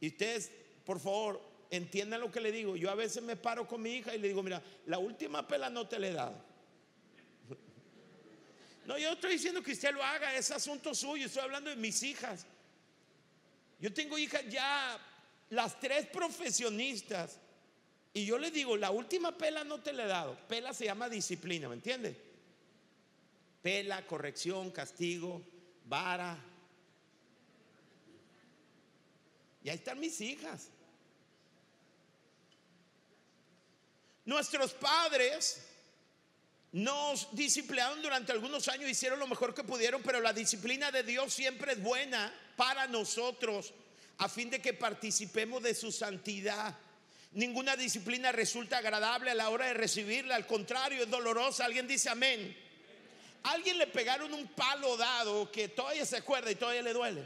[0.00, 0.50] Y ustedes,
[0.84, 1.40] por favor,
[1.70, 2.74] entiendan lo que le digo.
[2.74, 5.70] Yo a veces me paro con mi hija y le digo, mira, la última pela
[5.70, 6.52] no te la he dado.
[8.84, 11.26] No, yo estoy diciendo que usted lo haga, es asunto suyo.
[11.26, 12.44] Estoy hablando de mis hijas.
[13.78, 14.98] Yo tengo hijas ya,
[15.50, 17.38] las tres profesionistas.
[18.14, 20.36] Y yo le digo, la última pela no te la he dado.
[20.48, 22.16] Pela se llama disciplina, ¿me entiendes?
[23.62, 25.42] Pela, corrección, castigo,
[25.86, 26.38] vara.
[29.64, 30.68] Y ahí están mis hijas.
[34.24, 35.66] Nuestros padres
[36.72, 41.32] nos disciplinaron durante algunos años, hicieron lo mejor que pudieron, pero la disciplina de Dios
[41.32, 43.72] siempre es buena para nosotros,
[44.18, 46.76] a fin de que participemos de su santidad.
[47.34, 51.64] Ninguna disciplina resulta agradable a la hora de recibirla, al contrario, es dolorosa.
[51.64, 52.56] Alguien dice amén.
[53.44, 57.24] Alguien le pegaron un palo dado que todavía se acuerda y todavía le duele.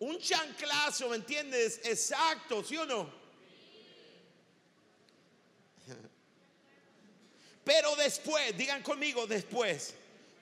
[0.00, 1.80] Un chanclazo, ¿me entiendes?
[1.84, 3.18] Exacto, ¿sí o no?
[7.64, 9.94] Pero después, digan conmigo, después,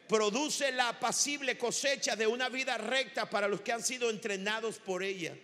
[0.08, 5.02] produce la apacible cosecha de una vida recta para los que han sido entrenados por
[5.02, 5.36] ella.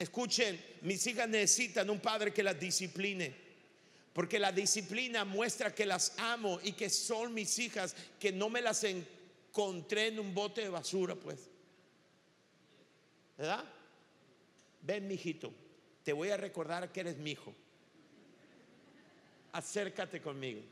[0.00, 3.36] Escuchen, mis hijas necesitan un padre que las discipline.
[4.14, 8.62] Porque la disciplina muestra que las amo y que son mis hijas, que no me
[8.62, 11.50] las encontré en un bote de basura, pues.
[13.36, 13.62] ¿Verdad?
[14.80, 15.52] Ven, mijito,
[16.02, 17.54] te voy a recordar que eres mi hijo.
[19.52, 20.62] Acércate conmigo.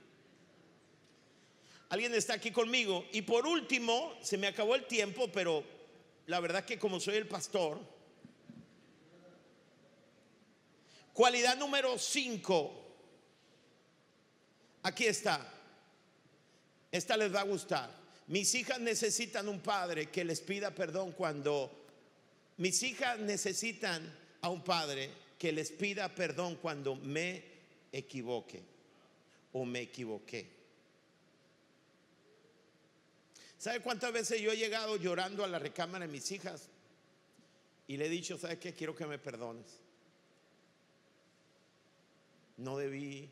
[1.91, 3.05] Alguien está aquí conmigo.
[3.13, 5.63] Y por último, se me acabó el tiempo, pero
[6.27, 7.98] la verdad que como soy el pastor,
[11.19, 12.73] Cualidad número 5.
[14.85, 15.53] Aquí está.
[16.93, 17.91] Esta les va a gustar.
[18.29, 21.73] Mis hijas necesitan un padre que les pida perdón cuando...
[22.59, 27.43] Mis hijas necesitan a un padre que les pida perdón cuando me
[27.91, 28.63] equivoque
[29.55, 30.49] o me equivoqué.
[33.59, 36.69] ¿Sabe cuántas veces yo he llegado llorando a la recámara de mis hijas
[37.89, 38.73] y le he dicho, ¿sabes qué?
[38.73, 39.88] Quiero que me perdones
[42.59, 43.31] no debí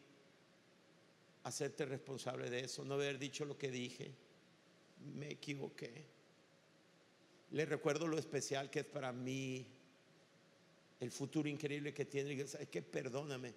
[1.45, 4.11] hacerte responsable de eso, no haber dicho lo que dije,
[5.15, 6.05] me equivoqué.
[7.53, 9.67] Le recuerdo lo especial que es para mí,
[10.99, 12.33] el futuro increíble que tiene.
[12.41, 13.53] Es que perdóname.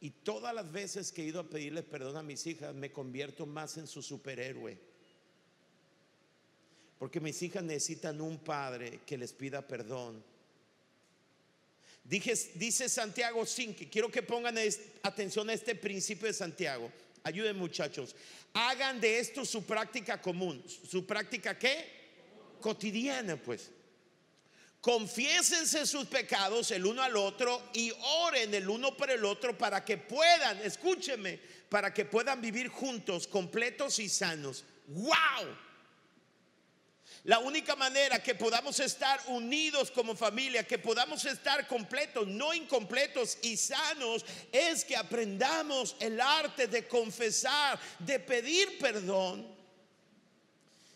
[0.00, 3.44] Y todas las veces que he ido a pedirle perdón a mis hijas, me convierto
[3.44, 4.78] más en su superhéroe.
[6.98, 10.22] Porque mis hijas necesitan un padre que les pida perdón
[12.02, 14.56] dice Santiago 5, quiero que pongan
[15.02, 16.90] atención a este principio de Santiago.
[17.22, 18.16] Ayuden muchachos.
[18.54, 20.64] Hagan de esto su práctica común.
[20.66, 22.00] ¿Su práctica qué?
[22.60, 23.70] Cotidiana, pues.
[24.80, 27.92] Confiésense sus pecados el uno al otro y
[28.24, 31.38] oren el uno por el otro para que puedan, escúcheme,
[31.68, 34.64] para que puedan vivir juntos, completos y sanos.
[34.86, 35.69] ¡Wow!
[37.24, 43.36] La única manera que podamos estar unidos como familia, que podamos estar completos, no incompletos
[43.42, 49.46] y sanos, es que aprendamos el arte de confesar, de pedir perdón.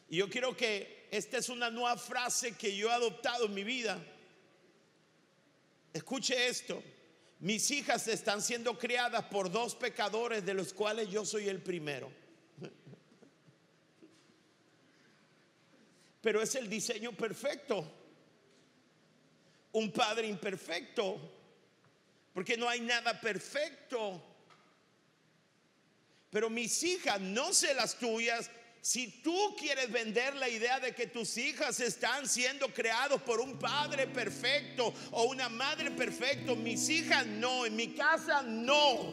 [0.08, 3.64] Y yo quiero que esta es una nueva frase que yo he adoptado en mi
[3.64, 4.02] vida.
[5.92, 6.82] Escuche esto.
[7.40, 12.23] Mis hijas están siendo criadas por dos pecadores de los cuales yo soy el primero.
[16.24, 17.86] Pero es el diseño perfecto.
[19.72, 21.20] Un padre imperfecto,
[22.32, 24.24] porque no hay nada perfecto.
[26.30, 28.50] Pero mis hijas, no sé las tuyas,
[28.80, 33.58] si tú quieres vender la idea de que tus hijas están siendo creados por un
[33.58, 39.12] padre perfecto o una madre perfecto, mis hijas no, en mi casa no.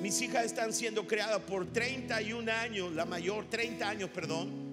[0.00, 4.71] Mis hijas están siendo creadas por 31 años, la mayor 30 años, perdón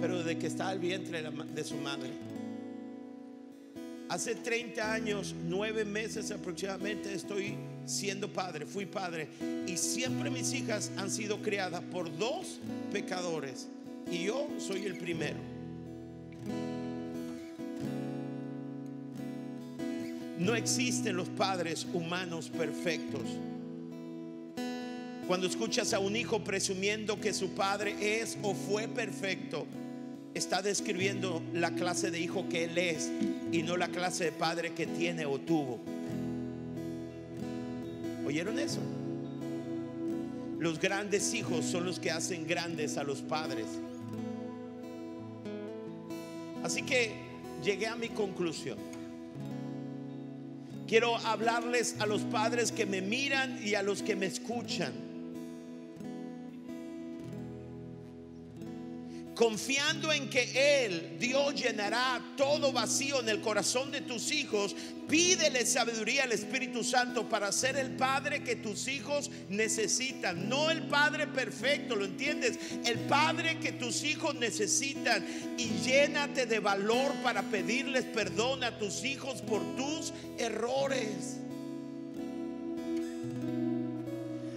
[0.00, 2.10] pero desde que estaba el vientre de su madre.
[4.08, 9.28] Hace 30 años, 9 meses aproximadamente, estoy siendo padre, fui padre.
[9.66, 12.58] Y siempre mis hijas han sido criadas por dos
[12.90, 13.68] pecadores.
[14.10, 15.38] Y yo soy el primero.
[20.38, 23.22] No existen los padres humanos perfectos.
[25.26, 29.66] Cuando escuchas a un hijo presumiendo que su padre es o fue perfecto,
[30.38, 33.10] está describiendo la clase de hijo que él es
[33.52, 35.80] y no la clase de padre que tiene o tuvo.
[38.24, 38.80] ¿Oyeron eso?
[40.58, 43.66] Los grandes hijos son los que hacen grandes a los padres.
[46.62, 47.12] Así que
[47.62, 48.78] llegué a mi conclusión.
[50.86, 55.07] Quiero hablarles a los padres que me miran y a los que me escuchan.
[59.38, 64.74] Confiando en que Él, Dios, llenará todo vacío en el corazón de tus hijos,
[65.08, 70.48] pídele sabiduría al Espíritu Santo para ser el Padre que tus hijos necesitan.
[70.48, 72.58] No el Padre perfecto, ¿lo entiendes?
[72.84, 75.24] El Padre que tus hijos necesitan.
[75.56, 81.36] Y llénate de valor para pedirles perdón a tus hijos por tus errores.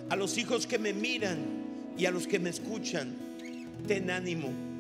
[0.10, 1.38] A los hijos que me miran
[2.00, 3.16] y a los que me escuchan,
[3.88, 4.71] ten ánimo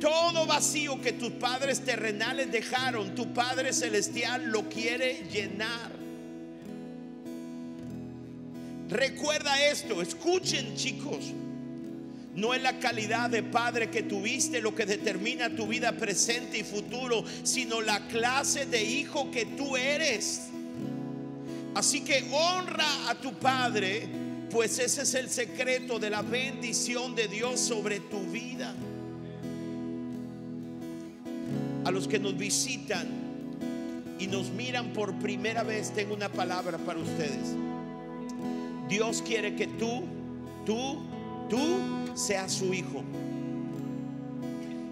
[0.00, 5.90] todo vacío que tus padres terrenales dejaron, tu Padre Celestial lo quiere llenar.
[8.88, 11.32] Recuerda esto, escuchen chicos.
[12.34, 16.62] No es la calidad de padre que tuviste lo que determina tu vida presente y
[16.62, 20.42] futuro, sino la clase de hijo que tú eres.
[21.74, 24.08] Así que honra a tu padre,
[24.50, 28.72] pues ese es el secreto de la bendición de Dios sobre tu vida
[31.88, 33.06] a los que nos visitan
[34.18, 37.56] y nos miran por primera vez, tengo una palabra para ustedes.
[38.90, 40.04] Dios quiere que tú,
[40.66, 41.00] tú,
[41.48, 41.78] tú
[42.14, 43.02] seas su hijo.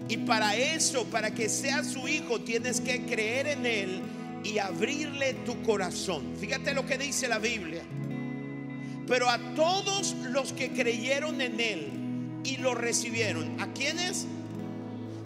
[0.09, 4.01] Y para eso, para que seas su hijo, tienes que creer en Él
[4.43, 6.33] y abrirle tu corazón.
[6.39, 7.83] Fíjate lo que dice la Biblia.
[9.05, 11.89] Pero a todos los que creyeron en Él
[12.43, 14.25] y lo recibieron, ¿a quiénes?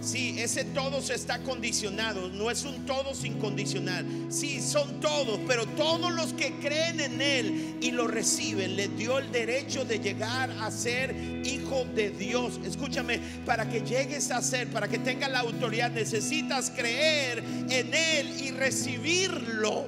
[0.01, 4.03] Sí, ese todos está condicionado, no es un todos incondicional.
[4.29, 9.19] Sí, son todos, pero todos los que creen en Él y lo reciben, le dio
[9.19, 12.59] el derecho de llegar a ser hijo de Dios.
[12.65, 18.41] Escúchame, para que llegues a ser, para que tengas la autoridad, necesitas creer en Él
[18.41, 19.85] y recibirlo.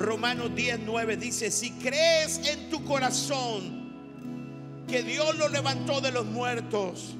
[0.00, 7.14] Romanos 19 dice, si crees en tu corazón que Dios lo levantó de los muertos,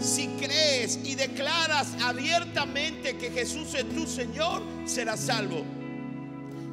[0.00, 5.64] si crees y declaras abiertamente que Jesús es tu Señor, serás salvo.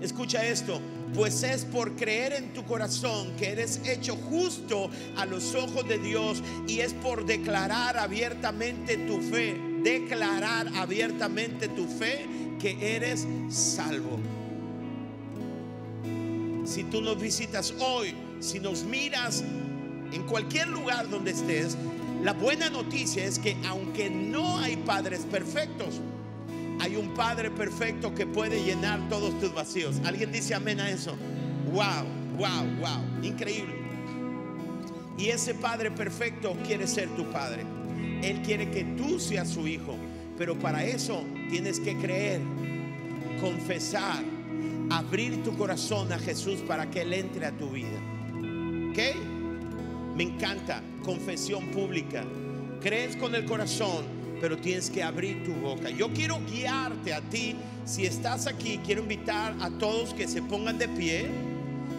[0.01, 0.81] Escucha esto,
[1.13, 5.97] pues es por creer en tu corazón que eres hecho justo a los ojos de
[5.97, 12.25] Dios y es por declarar abiertamente tu fe, declarar abiertamente tu fe
[12.59, 14.19] que eres salvo.
[16.65, 19.43] Si tú nos visitas hoy, si nos miras
[20.11, 21.77] en cualquier lugar donde estés,
[22.23, 26.01] la buena noticia es que aunque no hay padres perfectos,
[26.79, 30.01] hay un Padre perfecto que puede llenar todos tus vacíos.
[30.03, 31.15] ¿Alguien dice amén a eso?
[31.71, 32.05] Wow,
[32.37, 33.73] wow, wow, increíble.
[35.17, 37.63] Y ese Padre perfecto quiere ser tu Padre.
[38.21, 39.95] Él quiere que tú seas su hijo.
[40.37, 42.41] Pero para eso tienes que creer,
[43.39, 44.23] confesar,
[44.89, 47.99] abrir tu corazón a Jesús para que Él entre a tu vida.
[48.89, 49.32] ¿Ok?
[50.15, 52.23] Me encanta confesión pública.
[52.81, 54.05] Crees con el corazón,
[54.39, 55.89] pero tienes que abrir tu boca.
[55.89, 57.55] Yo quiero guiarte a ti.
[57.85, 61.29] Si estás aquí, quiero invitar a todos que se pongan de pie.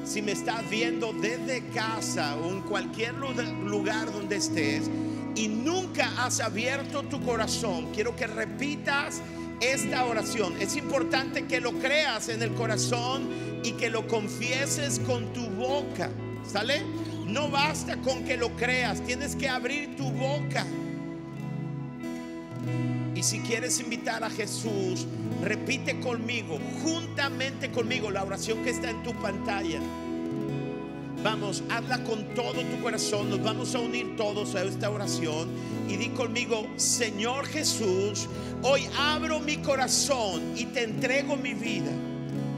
[0.05, 4.91] Si me estás viendo desde casa o en cualquier lugar donde estés
[5.35, 9.21] y nunca has abierto tu corazón, quiero que repitas
[9.61, 10.55] esta oración.
[10.61, 13.29] Es importante que lo creas en el corazón
[13.65, 16.11] y que lo confieses con tu boca.
[16.47, 16.83] ¿Sale?
[17.27, 20.67] No basta con que lo creas, tienes que abrir tu boca.
[23.15, 25.07] Y si quieres invitar a Jesús,
[25.43, 29.81] repite conmigo, juntamente conmigo, la oración que está en tu pantalla.
[31.23, 33.31] Vamos, hazla con todo tu corazón.
[33.31, 35.49] Nos vamos a unir todos a esta oración.
[35.89, 38.29] Y di conmigo, Señor Jesús,
[38.63, 41.91] hoy abro mi corazón y te entrego mi vida.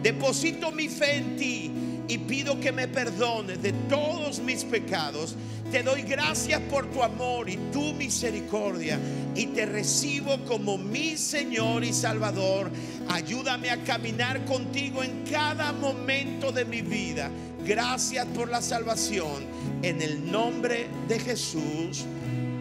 [0.02, 1.70] Deposito mi fe en ti
[2.08, 5.34] y pido que me perdones de todos mis pecados.
[5.70, 8.98] Te doy gracias por tu amor y tu misericordia
[9.34, 12.70] y te recibo como mi Señor y Salvador.
[13.08, 17.30] Ayúdame a caminar contigo en cada momento de mi vida.
[17.64, 19.44] Gracias por la salvación.
[19.82, 22.04] En el nombre de Jesús.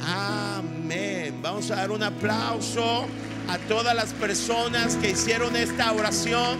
[0.01, 1.39] Amén.
[1.43, 3.05] Vamos a dar un aplauso
[3.47, 6.57] a todas las personas que hicieron esta oración.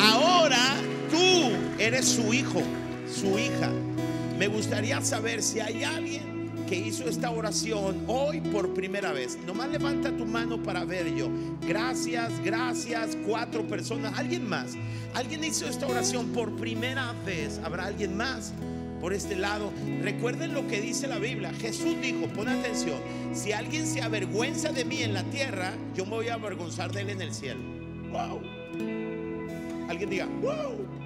[0.00, 0.76] Ahora
[1.18, 1.50] Tú
[1.80, 2.62] eres su hijo,
[3.12, 3.72] su hija.
[4.38, 9.36] Me gustaría saber si hay alguien que hizo esta oración hoy por primera vez.
[9.44, 11.28] Nomás levanta tu mano para ver yo.
[11.66, 13.16] Gracias, gracias.
[13.26, 14.16] Cuatro personas.
[14.16, 14.76] ¿Alguien más?
[15.12, 17.58] ¿Alguien hizo esta oración por primera vez?
[17.64, 18.52] ¿Habrá alguien más?
[19.00, 21.52] Por este lado, recuerden lo que dice la Biblia.
[21.60, 23.00] Jesús dijo, pon atención,
[23.32, 27.00] si alguien se avergüenza de mí en la tierra, yo me voy a avergonzar de
[27.00, 27.60] él en el cielo.
[28.12, 28.40] Wow.
[29.88, 30.97] Alguien diga, wow.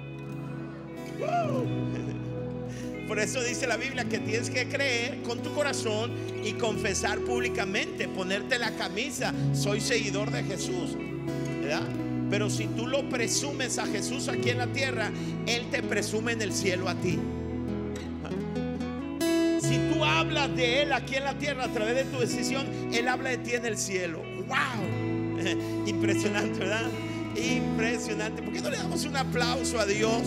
[3.07, 6.13] Por eso dice la Biblia que tienes que creer con tu corazón
[6.43, 10.97] y confesar públicamente, ponerte la camisa, soy seguidor de Jesús.
[11.61, 11.83] ¿verdad?
[12.29, 15.11] Pero si tú lo presumes a Jesús aquí en la tierra,
[15.45, 17.19] Él te presume en el cielo a ti.
[19.61, 23.07] Si tú hablas de Él aquí en la tierra a través de tu decisión, Él
[23.07, 24.21] habla de ti en el cielo.
[24.47, 25.85] ¡Wow!
[25.87, 26.91] Impresionante, ¿verdad?
[27.35, 28.41] Impresionante.
[28.43, 30.21] ¿Por qué no le damos un aplauso a Dios?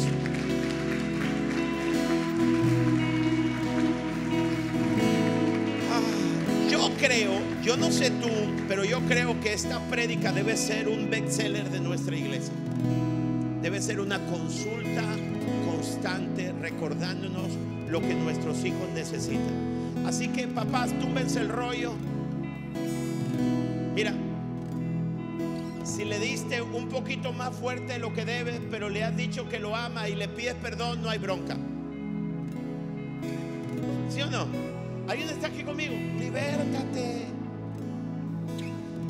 [7.06, 8.28] Creo, yo no sé tú,
[8.66, 12.52] pero yo creo que esta prédica debe ser un bestseller de nuestra iglesia.
[13.62, 15.02] Debe ser una consulta
[15.64, 17.46] constante recordándonos
[17.88, 20.04] lo que nuestros hijos necesitan.
[20.04, 21.92] Así que papás, túmbense el rollo.
[23.94, 24.12] Mira,
[25.84, 29.48] si le diste un poquito más fuerte de lo que debes, pero le has dicho
[29.48, 31.56] que lo ama y le pides perdón, no hay bronca.
[34.08, 34.75] ¿Sí o no?
[35.08, 35.94] ¿Alguien está aquí conmigo?
[36.18, 37.26] Libértate.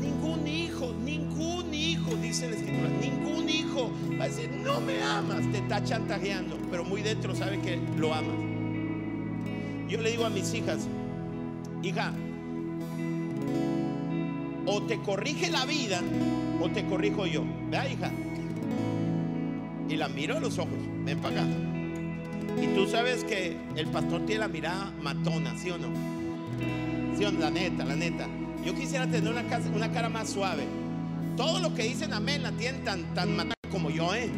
[0.00, 5.50] Ningún hijo, ningún hijo, dice la escritura, ningún hijo va a decir, no me amas,
[5.50, 8.36] te está chantajeando, pero muy dentro sabe que lo amas.
[9.88, 10.86] Yo le digo a mis hijas,
[11.82, 12.12] hija,
[14.66, 16.00] o te corrige la vida
[16.60, 17.44] o te corrijo yo.
[17.70, 18.10] Vea, hija.
[19.88, 21.65] Y la miro a los ojos, ven para acá.
[22.60, 25.88] Y tú sabes que el pastor tiene la mirada matona, ¿sí o no?
[27.16, 27.40] ¿Sí o no?
[27.40, 28.26] La neta, la neta.
[28.64, 30.64] Yo quisiera tener una, cara más suave.
[31.36, 34.30] Todo lo que dicen amén la tienen tan, tan matona como yo, ¿eh?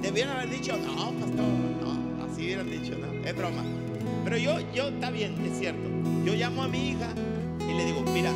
[0.00, 1.44] Debieron haber dicho, no, pastor,
[1.82, 3.62] no, así hubieran dicho, no, es broma.
[4.24, 5.88] Pero yo, yo, está bien, es cierto.
[6.24, 7.08] Yo llamo a mi hija
[7.68, 8.30] y le digo, mira,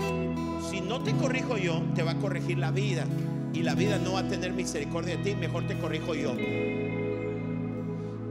[0.69, 3.05] si no te corrijo yo, te va a corregir la vida.
[3.53, 6.35] Y la vida no va a tener misericordia de ti, mejor te corrijo yo.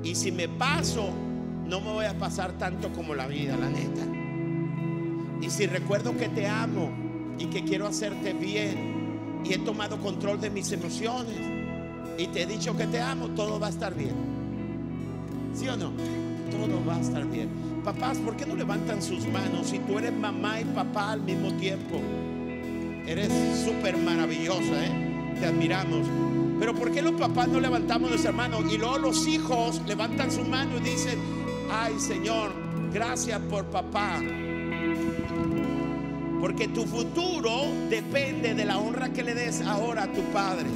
[0.04, 1.10] Y si me paso,
[1.66, 4.02] no me voy a pasar tanto como la vida, la neta.
[5.42, 6.92] Y si recuerdo que te amo
[7.38, 11.38] y que quiero hacerte bien y he tomado control de mis emociones
[12.18, 14.16] y te he dicho que te amo, todo va a estar bien.
[15.54, 15.92] ¿Sí o no?
[16.52, 17.50] Todo va a estar bien.
[17.84, 21.54] Papás, ¿por qué no levantan sus manos si tú eres mamá y papá al mismo
[21.54, 22.02] tiempo?
[23.08, 23.32] Eres
[23.64, 25.36] súper maravillosa, ¿eh?
[25.40, 26.06] Te admiramos.
[26.60, 28.62] Pero ¿por qué los papás no levantamos nuestras manos?
[28.72, 31.18] Y luego los hijos levantan su mano y dicen,
[31.72, 32.52] ay Señor,
[32.94, 34.22] gracias por papá.
[36.42, 40.68] Porque tu futuro depende de la honra que le des ahora a tu padre.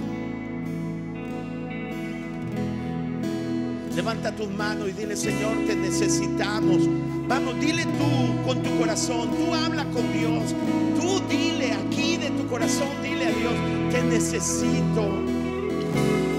[3.95, 6.87] Levanta tus manos y dile, Señor, te necesitamos.
[7.27, 10.55] Vamos, dile tú con tu corazón, tú habla con Dios.
[10.99, 13.53] Tú dile aquí de tu corazón, dile a Dios,
[13.91, 15.32] te necesito.
[15.93, 16.32] Te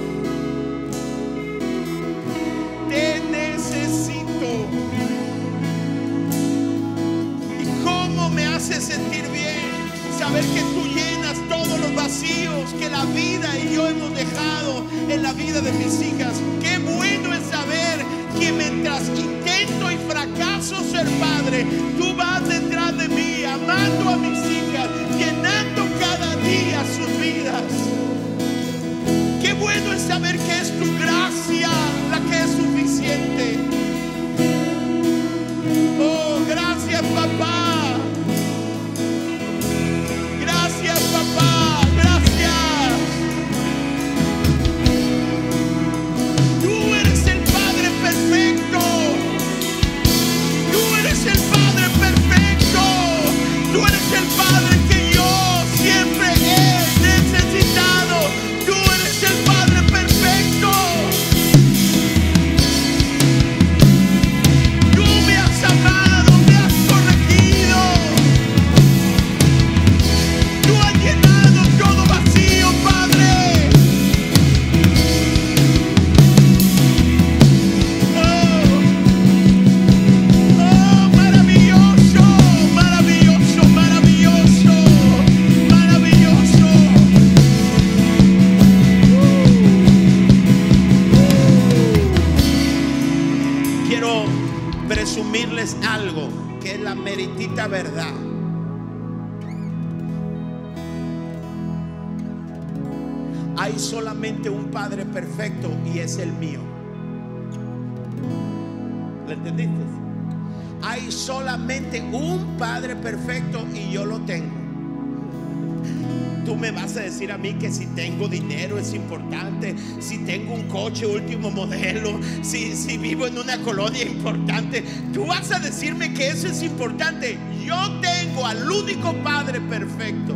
[117.52, 123.26] que si tengo dinero es importante, si tengo un coche último modelo, si, si vivo
[123.26, 124.82] en una colonia importante,
[125.12, 127.38] tú vas a decirme que eso es importante.
[127.64, 130.34] Yo tengo al único Padre perfecto.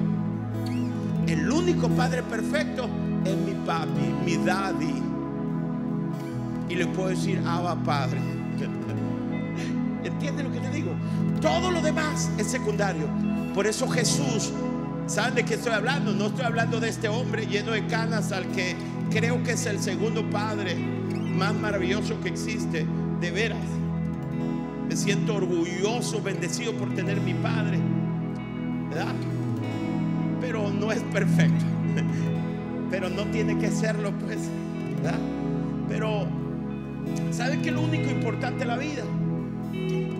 [1.26, 2.88] El único Padre perfecto
[3.24, 5.02] es mi papi, mi daddy.
[6.68, 8.18] Y le puedo decir, Abba Padre.
[10.04, 10.92] ¿Entiendes lo que te digo?
[11.40, 13.08] Todo lo demás es secundario.
[13.54, 14.52] Por eso Jesús
[15.08, 16.12] ¿Saben de qué estoy hablando?
[16.12, 18.76] No estoy hablando de este hombre lleno de canas al que
[19.10, 22.86] creo que es el segundo padre más maravilloso que existe.
[23.18, 23.64] De veras.
[24.86, 27.78] Me siento orgulloso, bendecido por tener mi padre.
[28.90, 29.14] ¿Verdad?
[30.42, 31.64] Pero no es perfecto.
[32.90, 34.38] Pero no tiene que serlo, pues.
[34.96, 35.18] ¿verdad?
[35.88, 36.26] Pero,
[37.32, 39.04] ¿saben qué es lo único importante en la vida?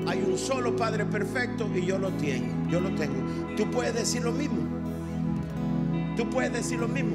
[0.09, 2.71] Hay un solo Padre perfecto y yo lo tengo.
[2.71, 3.55] Yo lo tengo.
[3.57, 4.68] Tú puedes decir lo mismo.
[6.19, 7.15] Tú puedes decir lo mismo.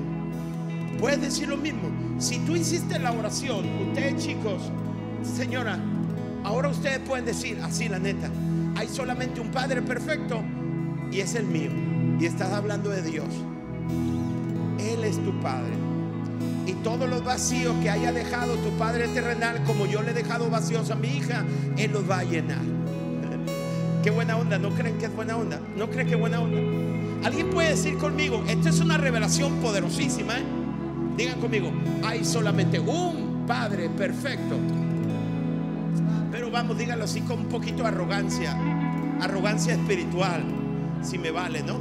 [0.97, 1.91] Puedes decir lo mismo.
[2.19, 4.61] Si tú hiciste la oración, ustedes chicos,
[5.21, 5.77] señora,
[6.45, 8.29] ahora ustedes pueden decir así la neta.
[8.77, 10.41] Hay solamente un Padre perfecto
[11.11, 11.69] y es el mío.
[12.17, 13.27] Y estás hablando de Dios.
[14.79, 15.73] Él es tu Padre.
[16.65, 20.49] Y todos los vacíos que haya dejado tu Padre terrenal, como yo le he dejado
[20.49, 21.43] vacíos a mi hija,
[21.75, 22.63] Él los va a llenar.
[24.01, 25.59] Qué buena onda, ¿no creen que es buena onda?
[25.75, 26.82] ¿No creen que es buena onda?
[27.23, 30.37] Alguien puede decir conmigo, esto es una revelación poderosísima.
[30.37, 30.43] ¿eh?
[31.15, 31.71] Digan conmigo,
[32.03, 34.57] hay solamente un Padre perfecto.
[36.31, 38.57] Pero vamos, díganlo así con un poquito de arrogancia,
[39.21, 40.43] arrogancia espiritual,
[41.01, 41.79] si me vale, ¿no?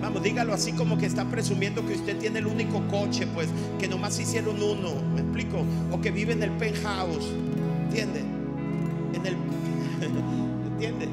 [0.00, 3.48] Vamos, dígalo así como que está presumiendo que usted tiene el único coche, pues
[3.78, 5.64] que nomás hicieron uno, ¿me explico?
[5.92, 7.26] O que vive en el penthouse,
[7.88, 8.20] ¿entiende?
[9.14, 9.36] En el,
[10.72, 11.08] ¿entiende?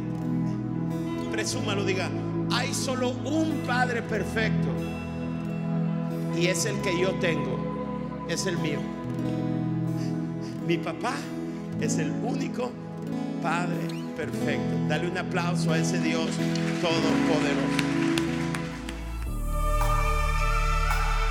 [1.31, 2.09] Presúmalo, diga,
[2.55, 4.69] hay solo un Padre perfecto
[6.37, 8.79] y es el que yo tengo, es el mío.
[10.67, 11.13] Mi papá
[11.81, 12.71] es el único
[13.41, 14.87] Padre perfecto.
[14.87, 16.29] Dale un aplauso a ese Dios
[16.81, 17.85] todopoderoso.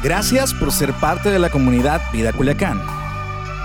[0.03, 2.81] Gracias por ser parte de la comunidad Vida Culiacán.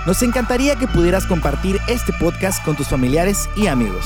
[0.08, 4.06] Nos encantaría que pudieras compartir este podcast con tus familiares y amigos.